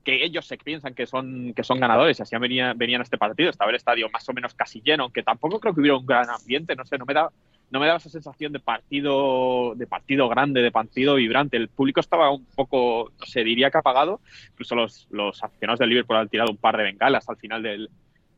que 0.03 0.25
ellos 0.25 0.47
se 0.47 0.57
piensan 0.57 0.95
que 0.95 1.07
son 1.07 1.53
que 1.55 1.63
son 1.63 1.81
ganadores 1.81 2.19
y 2.19 2.23
así 2.23 2.37
venían, 2.39 2.79
venían 2.79 3.03
a 3.03 3.05
este 3.05 3.19
partido. 3.19 3.51
Estaba 3.51 3.71
el 3.71 3.77
estadio 3.77 4.09
más 4.11 4.27
o 4.27 4.33
menos 4.33 4.55
casi 4.55 4.81
lleno, 4.81 5.05
aunque 5.05 5.23
tampoco 5.23 5.61
creo 5.61 5.75
que 5.75 5.81
hubiera 5.81 5.99
un 5.99 6.07
gran 6.07 6.31
ambiente, 6.31 6.75
no 6.77 6.87
sé, 6.87 6.97
no 6.97 7.05
me 7.05 7.13
da 7.13 7.29
no 7.71 7.81
me 7.81 7.87
daba 7.87 7.99
esa 7.99 8.09
sensación 8.09 8.53
de 8.53 8.61
partido 8.61 9.75
de 9.75 9.87
partido 9.87 10.29
grande, 10.29 10.63
de 10.63 10.73
partido 10.73 11.17
vibrante. 11.17 11.59
El 11.59 11.69
público 11.69 12.01
estaba 12.01 12.31
un 12.31 12.47
poco, 12.55 13.13
no 13.19 13.27
sé, 13.27 13.45
diría 13.45 13.71
que 13.71 13.79
apagado. 13.79 14.21
Incluso 14.53 14.77
los, 14.77 15.07
los 15.11 15.43
aficionados 15.43 15.81
del 15.81 15.91
Liverpool 15.91 16.17
han 16.17 16.29
tirado 16.29 16.53
un 16.53 16.57
par 16.57 16.77
de 16.77 16.85
bengalas 16.85 17.29
al 17.29 17.37
final 17.37 17.63
del, 17.63 17.91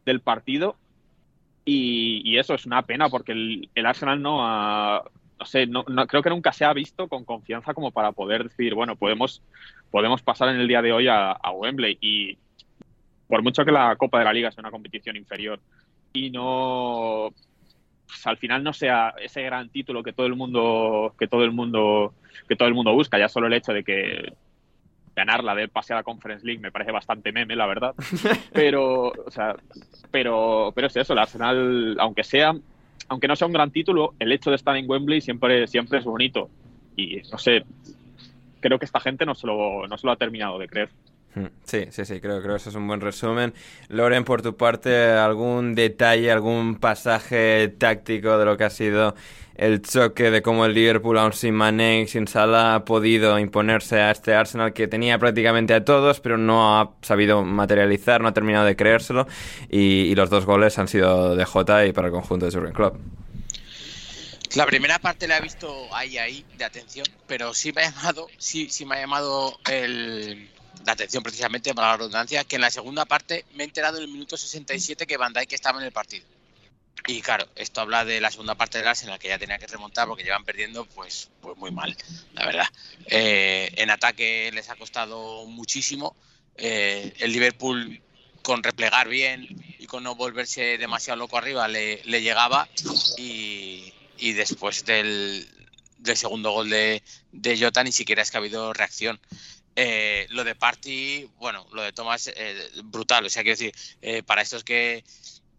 del 0.05 0.21
partido. 0.21 0.76
Y, 1.65 2.38
eso 2.38 2.55
es 2.55 2.65
una 2.65 2.83
pena 2.83 3.09
porque 3.09 3.33
el, 3.33 3.69
el 3.75 3.87
Arsenal 3.87 4.23
no 4.23 4.47
ha, 4.47 5.03
no 5.38 5.47
sé, 5.47 5.66
no, 5.66 5.85
no- 5.88 6.07
creo 6.07 6.23
que 6.23 6.31
nunca 6.31 6.52
se 6.52 6.64
ha 6.64 6.73
visto 6.73 7.09
con 7.09 7.25
confianza 7.25 7.75
como 7.75 7.90
para 7.90 8.12
poder 8.12 8.45
decir, 8.45 8.75
bueno, 8.75 8.97
podemos, 8.97 9.43
podemos 9.90 10.23
pasar 10.23 10.49
en 10.49 10.57
el 10.61 10.69
día 10.69 10.83
de 10.83 10.93
hoy 10.93 11.09
a, 11.09 11.33
a 11.33 11.50
Wembley. 11.52 11.99
Y 12.00 12.38
por 13.28 13.43
mucho 13.43 13.64
que 13.64 13.73
la 13.73 13.97
Copa 13.97 14.19
de 14.19 14.25
la 14.25 14.33
Liga 14.33 14.50
sea 14.50 14.62
una 14.62 14.71
competición 14.71 15.16
inferior 15.16 15.59
y 16.12 16.31
no, 16.31 17.28
pues, 18.07 18.26
al 18.26 18.37
final 18.38 18.62
no 18.62 18.73
sea 18.73 19.14
ese 19.21 19.43
gran 19.43 19.69
título 19.69 20.02
que 20.02 20.12
todo 20.12 20.26
el 20.26 20.37
mundo, 20.37 21.14
que 21.19 21.26
todo 21.26 21.45
el 21.45 21.52
mundo, 21.52 22.14
que 22.49 22.57
todo 22.57 22.69
el 22.69 22.75
mundo 22.75 22.93
busca, 22.95 23.19
ya 23.19 23.28
solo 23.28 23.47
el 23.49 23.52
hecho 23.52 23.73
de 23.73 23.85
que 23.85 24.33
ganarla 25.14 25.55
de 25.55 25.69
pase 25.69 25.93
a 25.93 25.97
la 25.97 26.02
Conference 26.02 26.45
League 26.47 26.61
me 26.61 26.71
parece 26.71 26.93
bastante 26.93 27.33
meme, 27.33 27.57
la 27.57 27.66
verdad. 27.66 27.95
Pero, 28.52 29.09
o 29.09 29.31
sea, 29.31 29.57
pero, 30.11 30.73
pero 30.75 30.87
es 30.87 30.97
eso, 30.97 31.12
el 31.14 31.19
Arsenal, 31.19 31.97
aunque 31.99 32.23
sea, 32.23 32.55
aunque 33.09 33.29
no 33.29 33.37
sea 33.37 33.47
un 33.47 33.53
gran 33.53 33.71
título, 33.71 34.15
el 34.19 34.33
hecho 34.33 34.51
de 34.51 34.57
estar 34.57 34.77
en 34.77 34.89
Wembley 34.89 35.21
siempre, 35.21 35.67
siempre 35.67 35.99
es 35.99 36.05
bonito. 36.05 36.49
Y 36.97 37.21
no 37.31 37.39
sé, 37.39 37.65
creo 38.61 38.79
que 38.79 38.85
esta 38.85 39.01
gente 39.01 39.27
no 39.27 39.35
se 39.35 39.47
lo, 39.47 39.87
no 39.87 39.99
se 39.99 40.07
lo 40.07 40.13
ha 40.13 40.17
terminado 40.17 40.59
de 40.59 40.69
creer. 40.69 40.91
Sí, 41.64 41.87
sí, 41.90 42.05
sí, 42.07 42.21
creo, 42.21 42.40
creo 42.40 42.55
que 42.55 42.61
eso 42.61 42.71
es 42.71 42.76
un 42.76 42.87
buen 42.87 43.00
resumen. 43.00 43.52
Loren, 43.88 44.25
por 44.25 44.40
tu 44.40 44.57
parte, 44.57 45.11
¿algún 45.11 45.75
detalle, 45.75 46.33
algún 46.33 46.76
pasaje 46.76 47.69
táctico 47.78 48.38
de 48.38 48.45
lo 48.47 48.57
que 48.57 48.64
ha 48.64 48.71
sido 48.71 49.14
el 49.57 49.83
choque 49.83 50.31
de 50.31 50.43
cómo 50.43 50.64
el 50.64 50.75
Liverpool, 50.75 51.19
aún 51.19 51.33
sin 51.33 51.55
Mané 51.55 52.02
y 52.02 52.09
sin 52.09 52.28
Salah, 52.28 52.76
ha 52.76 52.85
podido 52.85 53.38
imponerse 53.38 54.00
a 54.00 54.11
este 54.11 54.35
Arsenal 54.35 54.73
que 54.73 54.87
tenía 54.87 55.19
prácticamente 55.19 55.75
a 55.75 55.85
todos, 55.85 56.21
pero 56.21 56.38
no 56.38 56.78
ha 56.78 56.93
sabido 57.02 57.43
materializar, 57.43 58.21
no 58.21 58.28
ha 58.28 58.35
terminado 58.35 58.66
de 58.66 58.76
creérselo, 58.76 59.26
y, 59.71 60.14
los 60.14 60.31
dos 60.31 60.47
goles 60.47 60.78
han 60.78 60.88
sido 60.88 61.37
de 61.37 61.45
Jota 61.45 61.85
y 61.85 61.93
para 61.93 62.09
el 62.09 62.12
conjunto 62.12 62.47
de 62.47 62.52
Jurgen 62.52 62.73
Klopp. 62.73 62.97
La 64.55 64.64
primera 64.64 64.99
parte 64.99 65.28
la 65.28 65.37
he 65.37 65.40
visto 65.43 65.71
ahí, 65.95 66.16
ahí, 66.16 66.45
de 66.57 66.64
atención, 66.64 67.07
pero 67.26 67.52
sí 67.52 67.73
me 67.73 67.83
ha 67.83 67.90
llamado, 67.90 68.28
sí, 68.38 68.69
sí 68.71 68.87
me 68.87 68.97
ha 68.97 69.00
llamado 69.00 69.59
el, 69.71 70.49
la 70.85 70.92
atención 70.92 71.23
precisamente 71.23 71.75
para 71.75 71.88
la 71.88 71.97
redundancia, 71.97 72.45
que 72.45 72.56
en 72.56 72.62
la 72.62 72.71
segunda 72.71 73.04
parte 73.04 73.45
me 73.54 73.64
he 73.64 73.66
enterado 73.66 73.99
en 73.99 74.04
el 74.04 74.11
minuto 74.11 74.37
67 74.37 75.06
que 75.06 75.16
Van 75.16 75.33
Dijk 75.33 75.52
estaba 75.52 75.78
en 75.80 75.87
el 75.87 75.92
partido. 75.92 76.26
Y 77.09 77.21
claro, 77.23 77.47
esto 77.54 77.80
habla 77.80 78.04
de 78.04 78.21
la 78.21 78.30
segunda 78.30 78.56
parte 78.56 78.78
del 78.78 78.88
Arsenal 78.88 79.18
que 79.18 79.28
ya 79.28 79.38
tenía 79.38 79.59
que 79.59 79.66
remontar 79.66 80.09
porque 80.09 80.25
llevan 80.25 80.45
perdiendo 80.45 80.87
pues, 80.87 81.30
pues 81.40 81.56
muy 81.56 81.71
mal, 81.71 81.97
la 82.33 82.47
verdad. 82.47 82.66
Eh, 83.06 83.71
en 83.76 83.90
ataque 83.90 84.50
les 84.52 84.68
ha 84.71 84.76
costado 84.76 85.47
muchísimo. 85.47 86.16
Eh, 86.56 87.14
el 87.18 87.33
Liverpool 87.33 88.00
con 88.42 88.62
replegar 88.62 89.09
bien 89.09 89.47
y 89.78 89.87
con 89.87 90.02
no 90.02 90.14
volverse 90.14 90.78
demasiado 90.78 91.18
loco 91.18 91.37
arriba 91.37 91.68
le, 91.68 92.02
le 92.04 92.23
llegaba 92.23 92.68
y, 93.18 93.92
y 94.18 94.33
después 94.33 94.85
del, 94.85 95.49
del 95.99 96.16
segundo 96.16 96.50
gol 96.52 96.71
de, 96.71 97.02
de 97.33 97.59
Jota 97.59 97.85
ni 97.85 97.92
siquiera 97.92 98.23
es 98.23 98.30
que 98.30 98.37
ha 98.37 98.40
habido 98.40 98.73
reacción. 98.73 99.21
Eh, 99.78 100.26
lo 100.30 100.42
de 100.42 100.54
Party, 100.54 101.28
bueno, 101.38 101.66
lo 101.73 101.83
de 101.83 101.92
Thomas, 101.92 102.30
eh, 102.35 102.71
brutal. 102.85 103.26
O 103.26 103.30
sea, 103.30 103.42
quiero 103.42 103.59
decir, 103.59 103.75
eh, 104.00 104.23
para 104.23 104.40
estos 104.40 104.64
que, 104.64 105.04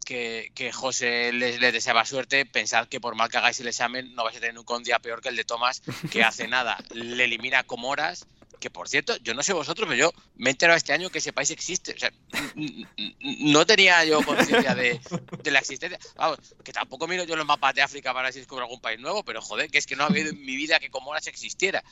que, 0.05 0.51
que 0.55 0.71
José 0.71 1.31
les, 1.33 1.59
les 1.61 1.71
deseaba 1.71 2.03
suerte, 2.03 2.45
pensad 2.47 2.87
que 2.87 2.99
por 2.99 3.13
mal 3.13 3.29
que 3.29 3.37
hagáis 3.37 3.59
el 3.59 3.67
examen 3.67 4.15
no 4.15 4.23
vais 4.23 4.35
a 4.35 4.39
tener 4.39 4.57
un 4.57 4.83
día 4.83 4.97
peor 4.97 5.21
que 5.21 5.29
el 5.29 5.35
de 5.35 5.43
Tomás, 5.43 5.83
que 6.11 6.23
hace 6.23 6.47
nada 6.47 6.77
le 6.93 7.25
elimina 7.25 7.61
como 7.63 7.89
horas, 7.89 8.25
que 8.59 8.69
por 8.69 8.89
cierto, 8.89 9.15
yo 9.17 9.33
no 9.33 9.43
sé 9.43 9.53
vosotros, 9.53 9.87
pero 9.87 9.99
yo 9.99 10.13
me 10.35 10.49
he 10.49 10.51
enterado 10.51 10.77
este 10.77 10.93
año 10.93 11.09
que 11.09 11.19
ese 11.19 11.33
país 11.33 11.51
existe. 11.51 11.93
O 11.93 11.99
sea, 11.99 12.11
no 13.21 13.65
tenía 13.65 14.03
yo 14.05 14.23
conciencia 14.23 14.73
de, 14.73 14.99
la 15.45 15.59
existencia. 15.59 15.99
Vamos, 16.15 16.39
que 16.63 16.73
tampoco 16.73 17.07
miro 17.07 17.23
yo 17.23 17.35
los 17.35 17.45
mapas 17.45 17.75
de 17.75 17.81
África 17.81 18.13
para 18.13 18.27
ver 18.27 18.33
si 18.33 18.39
descubro 18.39 18.63
algún 18.63 18.81
país 18.81 18.99
nuevo, 18.99 19.23
pero 19.23 19.41
joder, 19.41 19.69
que 19.69 19.77
es 19.77 19.85
que 19.85 19.95
no 19.95 20.03
ha 20.03 20.07
habido 20.07 20.29
en 20.29 20.43
mi 20.43 20.55
vida 20.55 20.79
que 20.79 20.89
Comoras 20.89 21.27
existiera. 21.27 21.83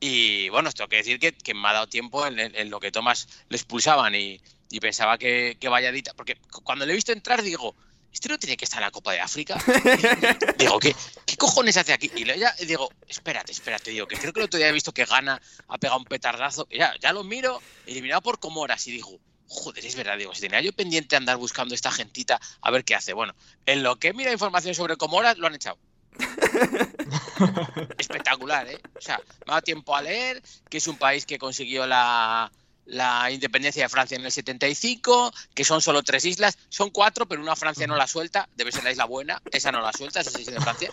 Y 0.00 0.48
bueno, 0.48 0.70
esto 0.70 0.78
tengo 0.78 0.88
que 0.88 0.96
decir 0.96 1.18
que, 1.20 1.32
que 1.32 1.52
me 1.52 1.68
ha 1.68 1.74
dado 1.74 1.86
tiempo 1.86 2.26
en, 2.26 2.70
lo 2.70 2.80
que 2.80 2.90
Tomás 2.90 3.28
le 3.50 3.56
expulsaban 3.56 4.14
y, 4.14 4.40
pensaba 4.80 5.18
que, 5.18 5.58
que 5.60 5.68
valladita. 5.68 6.14
Porque 6.14 6.38
cuando 6.64 6.86
le 6.86 6.92
he 6.92 6.96
visto 6.96 7.12
entrar, 7.12 7.42
digo, 7.42 7.76
¿este 8.10 8.30
no 8.30 8.38
tiene 8.38 8.56
que 8.56 8.64
estar 8.64 8.78
en 8.78 8.86
la 8.86 8.90
Copa 8.90 9.12
de 9.12 9.20
África? 9.20 9.62
digo, 10.58 10.78
¿qué, 10.78 10.96
¿qué 11.26 11.36
cojones 11.36 11.76
hace 11.76 11.92
aquí? 11.92 12.10
Y 12.16 12.24
ya 12.24 12.54
digo, 12.66 12.90
espérate, 13.06 13.52
espérate, 13.52 13.90
digo, 13.90 14.06
que 14.06 14.16
creo 14.16 14.32
que 14.32 14.40
el 14.40 14.46
otro 14.46 14.58
día 14.58 14.68
he 14.68 14.72
visto 14.72 14.92
que 14.92 15.04
Gana 15.04 15.40
ha 15.68 15.76
pegado 15.76 15.98
un 15.98 16.06
petardazo. 16.06 16.66
Ya, 16.70 16.94
ya 16.98 17.12
lo 17.12 17.22
miro, 17.22 17.60
eliminado 17.86 18.22
por 18.22 18.40
Comoras, 18.40 18.86
y 18.86 18.92
digo, 18.92 19.20
joder, 19.48 19.84
es 19.84 19.96
verdad, 19.96 20.16
digo, 20.16 20.34
si 20.34 20.40
tenía 20.40 20.62
yo 20.62 20.72
pendiente 20.72 21.16
andar 21.16 21.36
buscando 21.36 21.74
esta 21.74 21.90
gentita 21.90 22.40
a 22.62 22.70
ver 22.70 22.84
qué 22.84 22.94
hace. 22.94 23.12
Bueno, 23.12 23.34
en 23.66 23.82
lo 23.82 23.96
que 23.96 24.14
mira 24.14 24.32
información 24.32 24.74
sobre 24.74 24.96
Comoras, 24.96 25.36
lo 25.36 25.46
han 25.46 25.56
echado. 25.56 25.78
Espectacular, 27.98 28.68
¿eh? 28.68 28.80
O 28.96 29.00
sea, 29.00 29.18
me 29.18 29.52
ha 29.52 29.54
dado 29.54 29.62
tiempo 29.62 29.96
a 29.96 30.02
leer 30.02 30.42
que 30.68 30.78
es 30.78 30.88
un 30.88 30.96
país 30.96 31.26
que 31.26 31.38
consiguió 31.38 31.86
la, 31.86 32.50
la 32.90 33.30
independencia 33.30 33.82
de 33.84 33.88
Francia 33.88 34.16
en 34.16 34.24
el 34.24 34.32
75, 34.32 35.32
que 35.54 35.64
son 35.64 35.80
solo 35.80 36.02
tres 36.02 36.24
islas, 36.24 36.58
son 36.68 36.90
cuatro, 36.90 37.26
pero 37.26 37.40
una 37.40 37.56
Francia 37.56 37.86
no 37.86 37.96
la 37.96 38.06
suelta, 38.06 38.48
debe 38.56 38.72
ser 38.72 38.84
la 38.84 38.90
isla 38.90 39.04
buena, 39.04 39.40
esa 39.52 39.72
no 39.72 39.80
la 39.80 39.92
suelta, 39.92 40.20
esa 40.20 40.30
sí 40.30 40.42
es 40.42 40.46
de 40.46 40.60
Francia. 40.60 40.90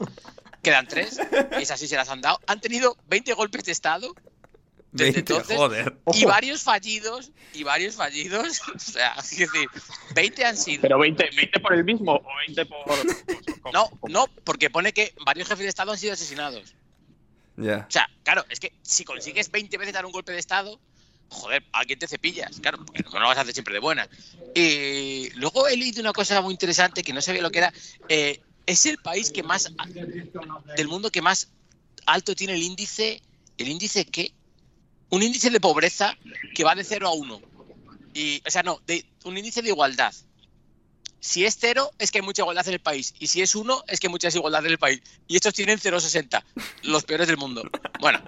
Quedan 0.62 0.88
tres, 0.88 1.20
y 1.58 1.64
esas 1.64 1.80
sí 1.80 1.88
se 1.88 1.96
las 1.96 2.10
han 2.10 2.22
dado. 2.22 2.40
Han 2.48 2.62
tenido 2.62 2.98
20 3.08 3.34
golpes 3.34 3.64
de 3.64 3.72
Estado. 3.72 4.14
Desde 4.98 5.20
entonces, 5.20 5.58
y 6.14 6.26
varios 6.26 6.64
fallidos, 6.64 7.32
y 7.54 7.64
varios 7.64 7.96
fallidos, 7.96 8.62
o 8.76 8.80
sea, 8.80 9.16
es 9.20 9.30
decir, 9.38 9.70
20 10.16 10.46
han 10.46 10.58
sido. 10.58 10.82
¿Pero 10.82 11.00
20, 11.00 11.30
20 11.36 11.60
por 11.60 11.74
el 11.74 11.84
mismo 11.84 12.16
o 12.16 12.38
20 12.48 12.66
por.? 12.66 12.88
No, 13.74 13.90
no, 14.08 14.28
porque 14.46 14.70
pone 14.70 14.94
que 14.94 15.14
varios 15.26 15.50
jefes 15.50 15.64
de 15.64 15.70
Estado 15.70 15.92
han 15.92 15.98
sido 15.98 16.14
asesinados. 16.14 16.74
Ya. 17.58 17.86
O 17.88 17.92
sea, 17.92 18.10
claro, 18.24 18.46
es 18.50 18.62
que 18.62 18.72
si 18.82 19.04
consigues 19.04 19.52
20 19.52 19.78
veces 19.78 19.94
dar 19.94 20.06
un 20.06 20.14
golpe 20.14 20.32
de 20.32 20.40
Estado, 20.40 20.80
joder, 21.30 21.64
¿a 21.74 21.84
quién 21.84 22.00
te 22.00 22.08
cepillas? 22.08 22.60
Claro, 22.62 22.86
porque 22.86 23.04
no 23.04 23.20
lo 23.20 23.28
vas 23.28 23.38
a 23.38 23.42
hacer 23.42 23.54
siempre 23.54 23.74
de 23.74 23.80
buena. 23.80 24.08
Y 24.56 25.30
luego 25.36 25.68
he 25.68 25.76
leído 25.76 26.02
una 26.02 26.14
cosa 26.14 26.42
muy 26.42 26.54
interesante 26.54 27.04
que 27.04 27.14
no 27.14 27.22
sabía 27.22 27.42
lo 27.42 27.52
que 27.52 27.60
era. 27.60 27.74
Eh, 28.08 28.40
es 28.66 28.86
el 28.86 28.98
país 28.98 29.32
que 29.32 29.44
más 29.44 29.72
del 30.76 30.88
mundo 30.88 31.10
que 31.10 31.22
más 31.22 31.50
alto 32.06 32.36
tiene 32.36 32.54
el 32.54 32.64
índice. 32.64 33.22
¿El 33.58 33.70
índice 33.70 34.06
qué? 34.06 34.34
Un 35.10 35.24
índice 35.24 35.50
de 35.50 35.60
pobreza 35.60 36.18
que 36.54 36.64
va 36.64 36.76
de 36.76 36.84
0 36.84 37.08
a 37.08 37.14
1. 37.14 37.42
Y, 38.14 38.42
o 38.46 38.52
sea, 38.52 38.64
no, 38.64 38.82
de, 38.86 39.06
un 39.26 39.38
índice 39.38 39.62
de 39.62 39.70
igualdad. 39.70 40.14
Si 41.20 41.46
es 41.46 41.58
0, 41.60 41.92
es 41.98 42.12
que 42.12 42.20
hay 42.20 42.26
mucha 42.26 42.42
igualdad 42.42 42.68
en 42.68 42.74
el 42.74 42.80
país. 42.80 43.14
Y 43.20 43.28
si 43.28 43.42
es 43.42 43.56
1, 43.56 43.84
es 43.88 44.00
que 44.00 44.08
hay 44.08 44.12
mucha 44.12 44.28
desigualdad 44.28 44.66
en 44.66 44.72
el 44.72 44.78
país. 44.78 45.02
Y 45.28 45.36
estos 45.36 45.54
tienen 45.54 45.80
0,60. 45.80 46.44
Los 46.84 47.04
peores 47.04 47.28
del 47.28 47.38
mundo. 47.38 47.64
Bueno, 48.00 48.22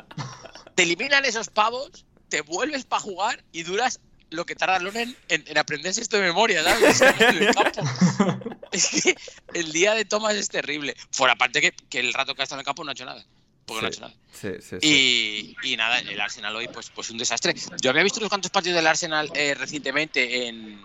te 0.76 0.84
eliminan 0.84 1.26
esos 1.26 1.50
pavos 1.50 2.06
te 2.30 2.42
vuelves 2.42 2.86
para 2.86 3.02
jugar 3.02 3.44
y 3.52 3.64
duras 3.64 4.00
lo 4.30 4.46
que 4.46 4.56
tarda 4.56 4.80
Loren 4.80 5.16
en, 5.28 5.58
aprenderse 5.58 6.02
esto 6.02 6.18
de 6.18 6.24
memoria, 6.24 6.64
¿sabes? 6.64 7.02
es 8.72 8.88
que 8.88 9.16
el 9.56 9.72
día 9.72 9.96
de 9.96 10.06
Thomas 10.06 10.36
es 10.36 10.50
terrible. 10.50 10.96
Fuera 11.12 11.34
aparte 11.34 11.62
que, 11.62 11.72
que 11.72 12.00
el 12.00 12.14
rato 12.14 12.36
que 12.36 12.42
ha 12.42 12.44
estado 12.44 12.60
en 12.60 12.62
el 12.62 12.66
campo 12.66 12.84
no 12.84 12.92
ha 12.92 12.94
hecho 12.94 13.06
nada. 13.06 13.26
Porque 13.70 13.82
no 13.82 13.88
ha 13.88 13.90
hecho 13.90 14.02
nada. 14.02 14.14
Sí, 14.34 14.50
sí, 14.62 14.78
y, 14.82 15.56
y, 15.72 15.78
nada, 15.78 16.00
el 16.00 16.20
Arsenal 16.20 16.56
hoy, 16.56 16.68
pues, 16.68 16.90
pues 16.90 17.10
un 17.10 17.18
desastre. 17.18 17.54
Yo 17.82 17.90
había 17.90 18.04
visto 18.04 18.20
unos 18.20 18.30
cuantos 18.30 18.52
partidos 18.52 18.76
del 18.76 18.88
Arsenal 18.88 19.32
eh, 19.34 19.54
recientemente 19.54 20.48
en, 20.48 20.82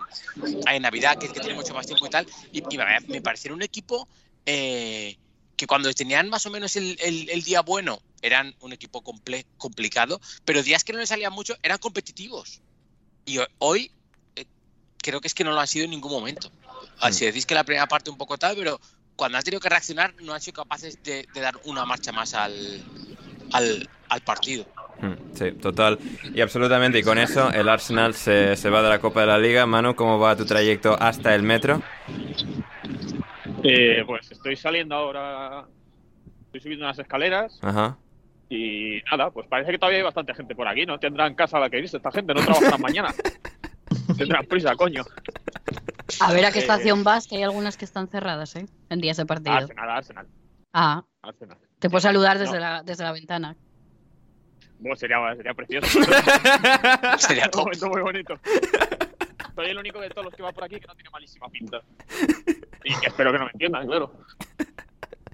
en 0.67 0.81
Navidad, 0.81 1.17
que, 1.17 1.27
que 1.27 1.39
tiene 1.39 1.55
mucho 1.55 1.73
más 1.73 1.85
tiempo 1.85 2.05
y 2.05 2.09
tal, 2.09 2.27
y, 2.51 2.61
me, 2.61 2.99
me 3.07 3.21
pareció 3.21 3.53
un 3.53 3.61
equipo 3.61 4.07
eh, 4.45 5.17
que 5.55 5.67
cuando 5.67 5.91
tenían 5.93 6.29
más 6.29 6.45
o 6.45 6.51
menos 6.51 6.75
el, 6.75 6.97
el, 6.99 7.43
día 7.43 7.61
bueno 7.61 8.01
eran 8.21 8.55
un 8.59 8.73
equipo 8.73 9.01
complicado, 9.57 10.19
pero 10.43 10.63
días 10.63 10.83
que 10.83 10.93
no 10.93 10.99
les 10.99 11.09
salían 11.09 11.33
mucho 11.33 11.55
eran 11.63 11.77
competitivos. 11.77 12.61
Y 13.25 13.39
hoy 13.59 13.91
eh, 14.35 14.45
creo 14.97 15.21
que 15.21 15.27
es 15.27 15.33
que 15.33 15.43
no 15.43 15.51
lo 15.51 15.59
han 15.59 15.67
sido 15.67 15.85
en 15.85 15.91
ningún 15.91 16.11
momento. 16.11 16.51
Así 16.99 17.23
mm. 17.23 17.27
decís 17.27 17.45
que 17.45 17.55
la 17.55 17.63
primera 17.63 17.87
parte 17.87 18.09
un 18.09 18.17
poco 18.17 18.37
tal, 18.37 18.55
pero 18.55 18.79
cuando 19.15 19.37
han 19.37 19.43
tenido 19.43 19.59
que 19.59 19.69
reaccionar 19.69 20.13
no 20.21 20.33
han 20.33 20.41
sido 20.41 20.63
capaces 20.63 21.01
de, 21.03 21.27
dar 21.33 21.55
una 21.65 21.85
marcha 21.85 22.11
más 22.11 22.33
al, 22.33 22.53
al, 23.53 23.89
al 24.09 24.21
partido. 24.21 24.65
Mm, 25.01 25.33
sí, 25.33 25.51
total 25.53 25.99
y 26.33 26.41
absolutamente. 26.41 26.99
Y 26.99 27.03
con 27.03 27.17
eso 27.17 27.51
el 27.51 27.67
Arsenal 27.67 28.13
se, 28.13 28.55
se 28.55 28.69
va 28.69 28.81
de 28.81 28.89
la 28.89 28.99
Copa 28.99 29.21
de 29.21 29.27
la 29.27 29.37
Liga. 29.37 29.65
Manu, 29.65 29.95
¿cómo 29.95 30.19
va 30.19 30.35
tu 30.35 30.45
trayecto 30.45 30.95
hasta 30.99 31.35
el 31.35 31.43
metro? 31.43 31.81
Eh, 33.63 34.03
pues 34.05 34.31
estoy 34.31 34.55
saliendo 34.55 34.95
ahora, 34.95 35.65
estoy 36.45 36.61
subiendo 36.61 36.85
unas 36.85 36.99
escaleras. 36.99 37.59
Ajá. 37.61 37.97
Y 38.49 39.01
nada, 39.11 39.31
pues 39.31 39.47
parece 39.47 39.71
que 39.71 39.79
todavía 39.79 39.97
hay 39.97 40.03
bastante 40.03 40.33
gente 40.33 40.55
por 40.55 40.67
aquí, 40.67 40.85
¿no? 40.85 40.99
Tendrán 40.99 41.33
casa 41.33 41.57
a 41.57 41.61
la 41.61 41.69
que 41.69 41.79
irse 41.79 41.97
esta 41.97 42.11
gente, 42.11 42.33
no 42.33 42.41
trabajarán 42.41 42.81
mañana. 42.81 43.13
Tendrán 44.17 44.45
prisa, 44.45 44.75
coño. 44.75 45.03
A 46.19 46.33
ver 46.33 46.45
a 46.45 46.51
qué 46.51 46.59
estación 46.59 47.03
vas, 47.03 47.27
que 47.27 47.37
hay 47.37 47.43
algunas 47.43 47.77
que 47.77 47.85
están 47.85 48.07
cerradas, 48.07 48.55
¿eh? 48.55 48.65
En 48.89 49.01
días 49.01 49.17
de 49.17 49.25
partido. 49.25 49.55
Arsenal, 49.55 49.89
Arsenal. 49.89 50.27
Ah. 50.73 51.03
Te 51.79 51.89
puedo 51.89 52.01
saludar 52.01 52.37
desde, 52.37 52.59
la, 52.59 52.83
desde 52.83 53.03
la 53.03 53.11
ventana. 53.11 53.55
Bueno, 54.79 54.95
sería, 54.95 55.17
sería 55.35 55.53
precioso. 55.53 55.87
sería 57.17 57.49
un 57.53 57.59
momento 57.59 57.89
muy 57.89 58.01
bonito. 58.01 58.35
Soy 59.55 59.67
el 59.67 59.77
único 59.77 59.99
de 59.99 60.09
todos 60.09 60.25
los 60.25 60.35
que 60.35 60.43
va 60.43 60.51
por 60.51 60.65
aquí 60.65 60.79
que 60.79 60.87
no 60.87 60.95
tiene 60.95 61.09
malísima 61.09 61.49
pinta. 61.49 61.81
Y 62.83 62.93
que 62.99 63.07
espero 63.07 63.31
que 63.31 63.39
no 63.39 63.45
me 63.45 63.51
entiendan, 63.51 63.87
claro. 63.87 64.11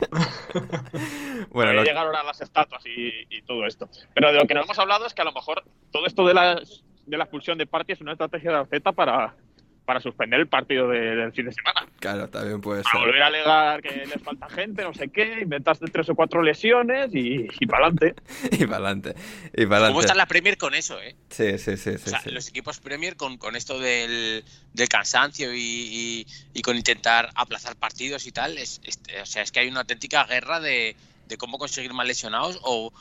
bueno, 1.49 1.71
Voy 1.71 1.79
a 1.79 1.83
llegar 1.83 2.05
ahora 2.05 2.21
a 2.21 2.23
las 2.23 2.41
estatuas 2.41 2.83
y, 2.85 3.41
todo 3.41 3.65
esto. 3.65 3.89
Pero 4.13 4.31
de 4.31 4.39
lo 4.39 4.47
que 4.47 4.53
no 4.53 4.61
hemos 4.61 4.77
hablado 4.79 5.05
es 5.05 5.13
que 5.13 5.21
a 5.21 5.25
lo 5.25 5.31
mejor 5.31 5.63
todo 5.91 6.05
esto 6.05 6.25
de 6.25 6.33
la, 6.33 6.61
de 7.05 7.17
la 7.17 7.23
expulsión 7.23 7.57
de 7.57 7.67
Party 7.67 7.93
es 7.93 8.01
una 8.01 8.13
estrategia 8.13 8.51
de 8.51 8.57
Arteta 8.57 8.91
para, 8.91 9.35
para 9.85 9.99
suspender 9.99 10.39
el 10.39 10.47
partido 10.47 10.87
del 10.87 11.31
fin 11.33 11.45
de 11.45 11.51
semana. 11.51 11.87
Claro, 11.99 12.29
también 12.29 12.61
puede 12.61 12.83
ser. 12.83 12.99
volver 12.99 13.21
a 13.21 13.27
alegar 13.27 13.81
que 13.81 14.05
les 14.05 14.21
falta 14.21 14.47
gente, 14.49 14.83
no 14.83 14.93
sé 14.93 15.09
qué, 15.09 15.39
inventaste 15.41 15.87
tres 15.87 16.09
o 16.09 16.15
cuatro 16.15 16.41
lesiones 16.41 17.13
y, 17.13 17.47
y 17.59 17.65
para 17.65 17.87
adelante. 17.87 18.15
y 18.51 18.65
para 18.65 18.77
adelante. 18.77 19.15
Y 19.55 19.65
para 19.65 19.87
¿Cómo 19.87 20.01
está 20.01 20.15
la 20.15 20.27
Premier 20.27 20.57
con 20.57 20.73
eso, 20.75 21.01
eh? 21.01 21.15
Sí, 21.29 21.57
sí, 21.57 21.77
sí. 21.77 21.97
sí, 21.97 22.03
o 22.05 22.09
sea, 22.09 22.21
los 22.25 22.47
equipos 22.49 22.79
Premier 22.79 23.15
con, 23.15 23.37
con 23.37 23.55
esto 23.55 23.79
del, 23.79 24.43
del 24.73 24.89
cansancio 24.89 25.53
y, 25.53 26.25
y, 26.53 26.61
con 26.61 26.77
intentar 26.77 27.29
aplazar 27.35 27.75
partidos 27.75 28.27
y 28.27 28.31
tal, 28.31 28.57
es, 28.57 28.81
o 29.21 29.25
sea, 29.25 29.41
es 29.41 29.51
que 29.51 29.61
hay 29.61 29.67
una 29.67 29.81
auténtica 29.81 30.23
guerra 30.25 30.59
de, 30.59 30.95
de 31.31 31.37
cómo 31.37 31.57
conseguir 31.57 31.93
más 31.93 32.05
lesionados 32.05 32.59
o, 32.61 32.91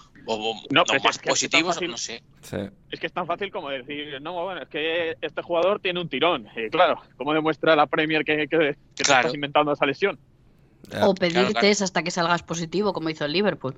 no, 0.71 0.85
más 1.05 1.19
positivos, 1.19 1.83
no 1.83 1.99
sé. 1.99 2.23
Es 2.91 3.01
que 3.01 3.07
es 3.07 3.13
tan 3.13 3.27
fácil 3.27 3.51
como 3.51 3.69
decir, 3.71 4.23
no, 4.23 4.45
bueno, 4.45 4.63
es 4.63 4.69
que 4.69 5.17
este 5.21 5.43
jugador 5.43 5.81
tiene 5.81 6.01
un 6.01 6.09
tirón. 6.09 6.47
Y 6.57 6.71
claro, 6.71 7.03
¿cómo 7.17 7.35
demuestra 7.35 7.75
la 7.75 7.87
Premier 7.87 8.25
que, 8.25 8.47
que, 8.47 8.77
estás 8.97 9.35
inventando 9.35 9.73
esa 9.73 9.85
lesión? 9.85 10.19
o 11.03 11.15
pedir 11.15 11.53
test 11.55 11.83
hasta 11.83 12.03
que 12.03 12.11
salgas 12.11 12.43
positivo, 12.43 12.93
como 12.93 13.11
hizo 13.11 13.25
el 13.25 13.33
Liverpool. 13.33 13.75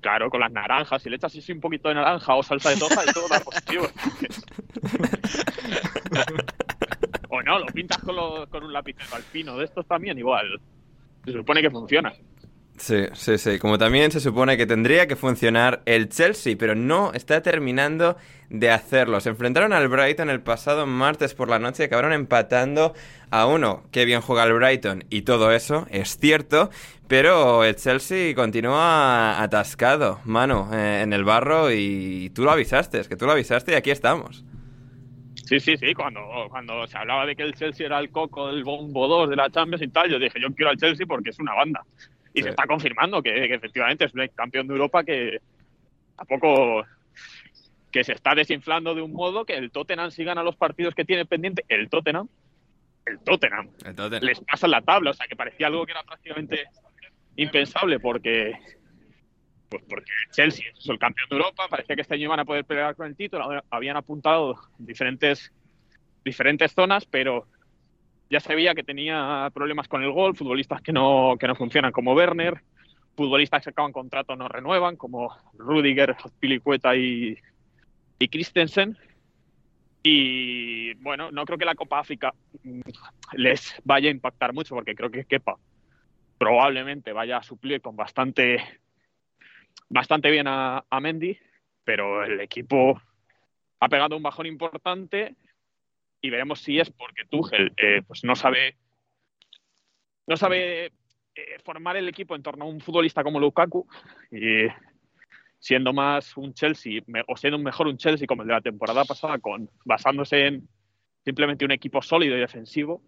Claro, 0.00 0.28
con 0.28 0.40
las 0.40 0.52
naranjas. 0.52 1.02
Si 1.02 1.08
le 1.08 1.16
echas 1.16 1.34
así 1.34 1.52
un 1.52 1.60
poquito 1.60 1.88
de 1.88 1.94
naranja 1.94 2.34
o 2.34 2.42
salsa 2.42 2.70
de 2.70 2.76
toja, 2.76 3.02
y 3.02 3.12
todo 3.12 3.28
da 3.28 3.40
positivo. 3.40 3.84
o 7.30 7.42
no, 7.42 7.58
lo 7.60 7.66
pintas 7.66 7.98
con, 7.98 8.46
con 8.50 8.64
un 8.64 8.72
lápiz 8.72 8.96
alpino. 9.12 9.56
De 9.56 9.64
estos 9.64 9.86
también 9.86 10.18
igual. 10.18 10.60
Se 11.24 11.32
supone 11.32 11.62
que 11.62 11.70
funciona. 11.70 12.12
Sí, 12.76 13.06
sí, 13.12 13.38
sí. 13.38 13.58
Como 13.58 13.78
también 13.78 14.10
se 14.10 14.20
supone 14.20 14.56
que 14.56 14.66
tendría 14.66 15.06
que 15.06 15.14
funcionar 15.14 15.82
el 15.86 16.08
Chelsea, 16.08 16.56
pero 16.58 16.74
no 16.74 17.12
está 17.12 17.40
terminando 17.40 18.16
de 18.50 18.70
hacerlo. 18.70 19.20
Se 19.20 19.30
enfrentaron 19.30 19.72
al 19.72 19.88
Brighton 19.88 20.28
el 20.28 20.40
pasado 20.40 20.84
martes 20.86 21.34
por 21.34 21.48
la 21.48 21.58
noche 21.60 21.84
y 21.84 21.86
acabaron 21.86 22.12
empatando 22.12 22.94
a 23.30 23.46
uno. 23.46 23.84
Qué 23.92 24.04
bien 24.04 24.20
juega 24.20 24.44
el 24.44 24.52
Brighton 24.54 25.04
y 25.08 25.22
todo 25.22 25.52
eso 25.52 25.86
es 25.90 26.18
cierto, 26.18 26.70
pero 27.06 27.64
el 27.64 27.76
Chelsea 27.76 28.34
continúa 28.34 29.40
atascado, 29.40 30.20
mano, 30.24 30.68
eh, 30.72 31.02
en 31.02 31.12
el 31.12 31.24
barro 31.24 31.70
y 31.70 32.30
tú 32.34 32.42
lo 32.42 32.50
avisaste, 32.50 32.98
es 32.98 33.08
que 33.08 33.16
tú 33.16 33.24
lo 33.26 33.32
avisaste 33.32 33.72
y 33.72 33.74
aquí 33.76 33.90
estamos. 33.92 34.44
Sí, 35.46 35.60
sí, 35.60 35.76
sí, 35.76 35.92
cuando, 35.94 36.20
cuando 36.48 36.86
se 36.86 36.96
hablaba 36.96 37.26
de 37.26 37.36
que 37.36 37.42
el 37.42 37.54
Chelsea 37.54 37.86
era 37.86 37.98
el 37.98 38.10
coco 38.10 38.48
del 38.48 38.64
bombo 38.64 39.06
2 39.06 39.30
de 39.30 39.36
la 39.36 39.50
Champions 39.50 39.82
y 39.82 39.88
tal, 39.88 40.10
yo 40.10 40.18
dije, 40.18 40.40
yo 40.40 40.48
quiero 40.54 40.70
al 40.70 40.78
Chelsea 40.78 41.06
porque 41.06 41.30
es 41.30 41.38
una 41.38 41.54
banda. 41.54 41.84
Y 42.34 42.42
se 42.42 42.50
está 42.50 42.66
confirmando 42.66 43.22
que, 43.22 43.44
efectivamente 43.54 44.04
es 44.04 44.14
un 44.14 44.26
campeón 44.34 44.66
de 44.66 44.74
Europa 44.74 45.04
que 45.04 45.40
tampoco 46.16 46.84
que 47.92 48.02
se 48.02 48.12
está 48.12 48.34
desinflando 48.34 48.92
de 48.92 49.02
un 49.02 49.12
modo 49.12 49.44
que 49.44 49.54
el 49.54 49.70
Tottenham 49.70 50.10
si 50.10 50.24
gana 50.24 50.42
los 50.42 50.56
partidos 50.56 50.96
que 50.96 51.04
tiene 51.04 51.26
pendiente, 51.26 51.64
el 51.68 51.88
Tottenham, 51.88 52.28
el 53.06 53.20
Tottenham, 53.20 53.70
les 54.20 54.40
pasa 54.40 54.66
la 54.66 54.82
tabla, 54.82 55.10
o 55.10 55.14
sea 55.14 55.28
que 55.28 55.36
parecía 55.36 55.68
algo 55.68 55.86
que 55.86 55.92
era 55.92 56.02
prácticamente 56.02 56.64
impensable 57.36 58.00
porque 58.00 58.58
Pues 59.68 59.82
porque 59.88 60.10
Chelsea 60.32 60.66
es 60.76 60.88
el 60.88 60.98
campeón 60.98 61.28
de 61.30 61.36
Europa, 61.36 61.68
parecía 61.68 61.94
que 61.94 62.02
este 62.02 62.14
año 62.14 62.24
iban 62.24 62.40
a 62.40 62.44
poder 62.44 62.64
pelear 62.64 62.96
con 62.96 63.06
el 63.06 63.14
título, 63.14 63.62
habían 63.70 63.96
apuntado 63.96 64.60
diferentes, 64.78 65.52
diferentes 66.24 66.72
zonas, 66.72 67.06
pero 67.06 67.46
ya 68.30 68.40
se 68.40 68.54
veía 68.54 68.74
que 68.74 68.82
tenía 68.82 69.50
problemas 69.54 69.88
con 69.88 70.02
el 70.02 70.10
gol, 70.10 70.36
futbolistas 70.36 70.82
que 70.82 70.92
no, 70.92 71.36
que 71.38 71.46
no 71.46 71.54
funcionan 71.54 71.92
como 71.92 72.14
Werner, 72.14 72.62
futbolistas 73.16 73.62
que 73.62 73.70
acaban 73.70 73.92
contrato 73.92 74.36
no 74.36 74.48
renuevan, 74.48 74.96
como 74.96 75.34
Rudiger, 75.54 76.16
Pilicueta 76.40 76.96
y, 76.96 77.36
y 78.18 78.28
Christensen. 78.28 78.96
Y 80.02 80.92
bueno, 80.94 81.30
no 81.30 81.44
creo 81.46 81.58
que 81.58 81.64
la 81.64 81.74
Copa 81.74 82.00
África 82.00 82.34
mm, 82.62 82.80
les 83.32 83.74
vaya 83.84 84.08
a 84.08 84.12
impactar 84.12 84.52
mucho, 84.52 84.74
porque 84.74 84.94
creo 84.94 85.10
que 85.10 85.24
Kepa 85.24 85.56
probablemente 86.38 87.12
vaya 87.12 87.38
a 87.38 87.42
suplir 87.42 87.80
con 87.80 87.96
bastante, 87.96 88.62
bastante 89.88 90.30
bien 90.30 90.46
a, 90.46 90.84
Mendy, 91.00 91.38
pero 91.84 92.24
el 92.24 92.40
equipo 92.40 93.00
ha 93.80 93.88
pegado 93.88 94.16
un 94.16 94.22
bajón 94.22 94.46
importante 94.46 95.36
y 96.24 96.30
veremos 96.30 96.60
si 96.60 96.80
es 96.80 96.90
porque 96.90 97.26
Tuchel 97.28 97.74
eh, 97.76 98.00
pues 98.06 98.24
no 98.24 98.34
sabe 98.34 98.78
no 100.26 100.38
sabe 100.38 100.86
eh, 100.86 101.58
formar 101.62 101.98
el 101.98 102.08
equipo 102.08 102.34
en 102.34 102.42
torno 102.42 102.64
a 102.64 102.68
un 102.68 102.80
futbolista 102.80 103.22
como 103.22 103.38
Lukaku 103.38 103.86
y 104.32 104.66
siendo 105.58 105.92
más 105.92 106.34
un 106.38 106.54
Chelsea 106.54 107.02
o 107.28 107.36
siendo 107.36 107.58
mejor 107.58 107.88
un 107.88 107.98
Chelsea 107.98 108.26
como 108.26 108.40
el 108.40 108.48
de 108.48 108.54
la 108.54 108.62
temporada 108.62 109.04
pasada 109.04 109.38
con 109.38 109.68
basándose 109.84 110.46
en 110.46 110.66
simplemente 111.26 111.66
un 111.66 111.72
equipo 111.72 112.00
sólido 112.00 112.38
y 112.38 112.40
defensivo 112.40 113.02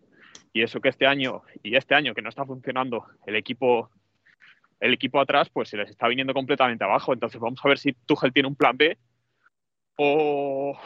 y 0.53 0.61
eso 0.61 0.83
que 0.83 0.91
este 0.91 1.07
año 1.07 1.41
y 1.63 1.75
este 1.75 1.95
año 1.95 2.13
que 2.13 2.21
no 2.21 2.29
está 2.29 2.45
funcionando 2.45 3.07
el 3.27 3.37
equipo 3.37 3.89
el 4.79 4.93
equipo 4.93 5.21
atrás 5.21 5.49
pues 5.49 5.71
se 5.71 5.79
les 5.79 5.89
está 5.89 6.07
viniendo 6.07 6.35
completamente 6.35 6.85
abajo. 6.85 7.15
Entonces 7.15 7.41
vamos 7.41 7.61
a 7.65 7.69
ver 7.69 7.79
si 7.79 7.95
Tuchel 7.95 8.35
tiene 8.35 8.51
un 8.51 8.57
plan 8.57 8.77
B 8.77 8.99
o, 9.97 10.79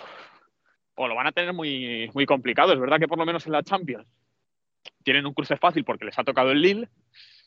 o 1.00 1.08
lo 1.08 1.14
van 1.14 1.26
a 1.26 1.32
tener 1.32 1.54
muy 1.54 2.10
muy 2.14 2.26
complicado 2.26 2.74
es 2.74 2.80
verdad 2.80 2.98
que 2.98 3.08
por 3.08 3.18
lo 3.18 3.24
menos 3.24 3.46
en 3.46 3.52
la 3.52 3.62
Champions 3.62 4.06
tienen 5.02 5.26
un 5.26 5.32
cruce 5.32 5.56
fácil 5.56 5.84
porque 5.84 6.04
les 6.04 6.18
ha 6.18 6.24
tocado 6.24 6.50
el 6.50 6.60
Lille 6.60 6.88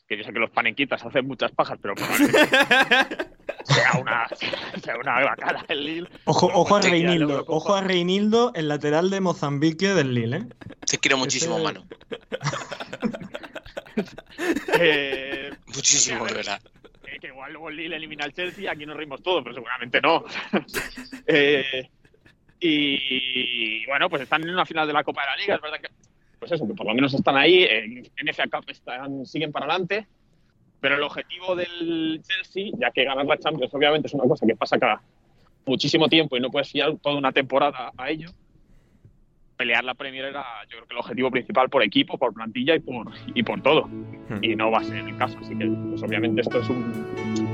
que 0.08 0.18
yo 0.18 0.24
sé 0.24 0.32
que 0.32 0.40
los 0.40 0.50
panequitas 0.50 1.04
hacen 1.04 1.26
muchas 1.26 1.52
pajas 1.52 1.78
pero 1.80 1.94
sea 3.64 3.92
una, 4.00 4.26
sea 4.82 4.98
una 4.98 5.24
bacala 5.24 5.64
el 5.68 5.84
Lille. 5.84 6.08
Ojo, 6.24 6.50
ojo 6.52 6.76
a 6.76 6.82
Reinildo, 6.82 7.44
ojo 7.48 7.74
a 7.74 7.80
Reinildo, 7.80 8.52
el 8.54 8.68
lateral 8.68 9.08
de 9.08 9.20
Mozambique 9.20 9.94
del 9.94 10.14
Lille, 10.14 10.36
¿eh? 10.36 10.46
Te 10.86 10.98
quiero 10.98 11.16
muchísimo, 11.16 11.58
mano. 11.58 11.86
eh, 14.78 15.50
muchísimo, 15.68 16.26
de 16.26 16.34
verdad. 16.34 16.60
que 17.20 17.28
igual 17.28 17.52
luego 17.52 17.70
el 17.70 17.76
Lille 17.76 17.96
elimina 17.96 18.26
al 18.26 18.34
Chelsea, 18.34 18.70
aquí 18.70 18.84
nos 18.84 18.98
rimos 18.98 19.22
todos, 19.22 19.42
pero 19.42 19.54
seguramente 19.54 20.02
no. 20.02 20.24
eh, 21.26 21.88
y 22.66 23.86
bueno, 23.86 24.08
pues 24.08 24.22
están 24.22 24.42
en 24.42 24.50
una 24.50 24.64
final 24.64 24.86
de 24.86 24.92
la 24.92 25.04
Copa 25.04 25.22
de 25.22 25.26
la 25.26 25.36
Liga, 25.36 25.54
es 25.56 25.60
verdad 25.60 25.80
que, 25.80 25.88
pues 26.38 26.52
eso, 26.52 26.66
que 26.66 26.74
por 26.74 26.86
lo 26.86 26.94
menos 26.94 27.12
están 27.14 27.36
ahí, 27.36 27.64
en 27.64 28.34
FA 28.34 28.44
Cup 28.44 28.64
están, 28.68 29.26
siguen 29.26 29.52
para 29.52 29.66
adelante. 29.66 30.06
Pero 30.80 30.96
el 30.96 31.02
objetivo 31.02 31.56
del 31.56 32.20
Chelsea, 32.22 32.72
ya 32.78 32.90
que 32.90 33.04
ganar 33.04 33.24
la 33.24 33.38
Champions 33.38 33.72
obviamente 33.72 34.06
es 34.06 34.14
una 34.14 34.24
cosa 34.24 34.46
que 34.46 34.54
pasa 34.54 34.78
cada 34.78 35.00
muchísimo 35.64 36.08
tiempo 36.08 36.36
y 36.36 36.40
no 36.40 36.50
puedes 36.50 36.70
fiar 36.70 36.96
toda 36.98 37.16
una 37.16 37.32
temporada 37.32 37.90
a 37.96 38.10
ello, 38.10 38.28
pelear 39.56 39.82
la 39.82 39.94
Premier 39.94 40.26
era 40.26 40.44
yo 40.64 40.76
creo 40.76 40.86
que 40.86 40.94
el 40.94 41.00
objetivo 41.00 41.30
principal 41.30 41.70
por 41.70 41.82
equipo, 41.82 42.18
por 42.18 42.34
plantilla 42.34 42.74
y 42.74 42.80
por, 42.80 43.10
y 43.34 43.42
por 43.42 43.62
todo. 43.62 43.86
Hmm. 43.86 44.42
Y 44.42 44.56
no 44.56 44.70
va 44.70 44.80
a 44.80 44.84
ser 44.84 44.98
el 44.98 45.16
caso, 45.16 45.38
así 45.38 45.56
que 45.56 45.66
pues 45.66 46.02
obviamente 46.02 46.42
esto 46.42 46.60
es 46.60 46.68
un... 46.68 47.53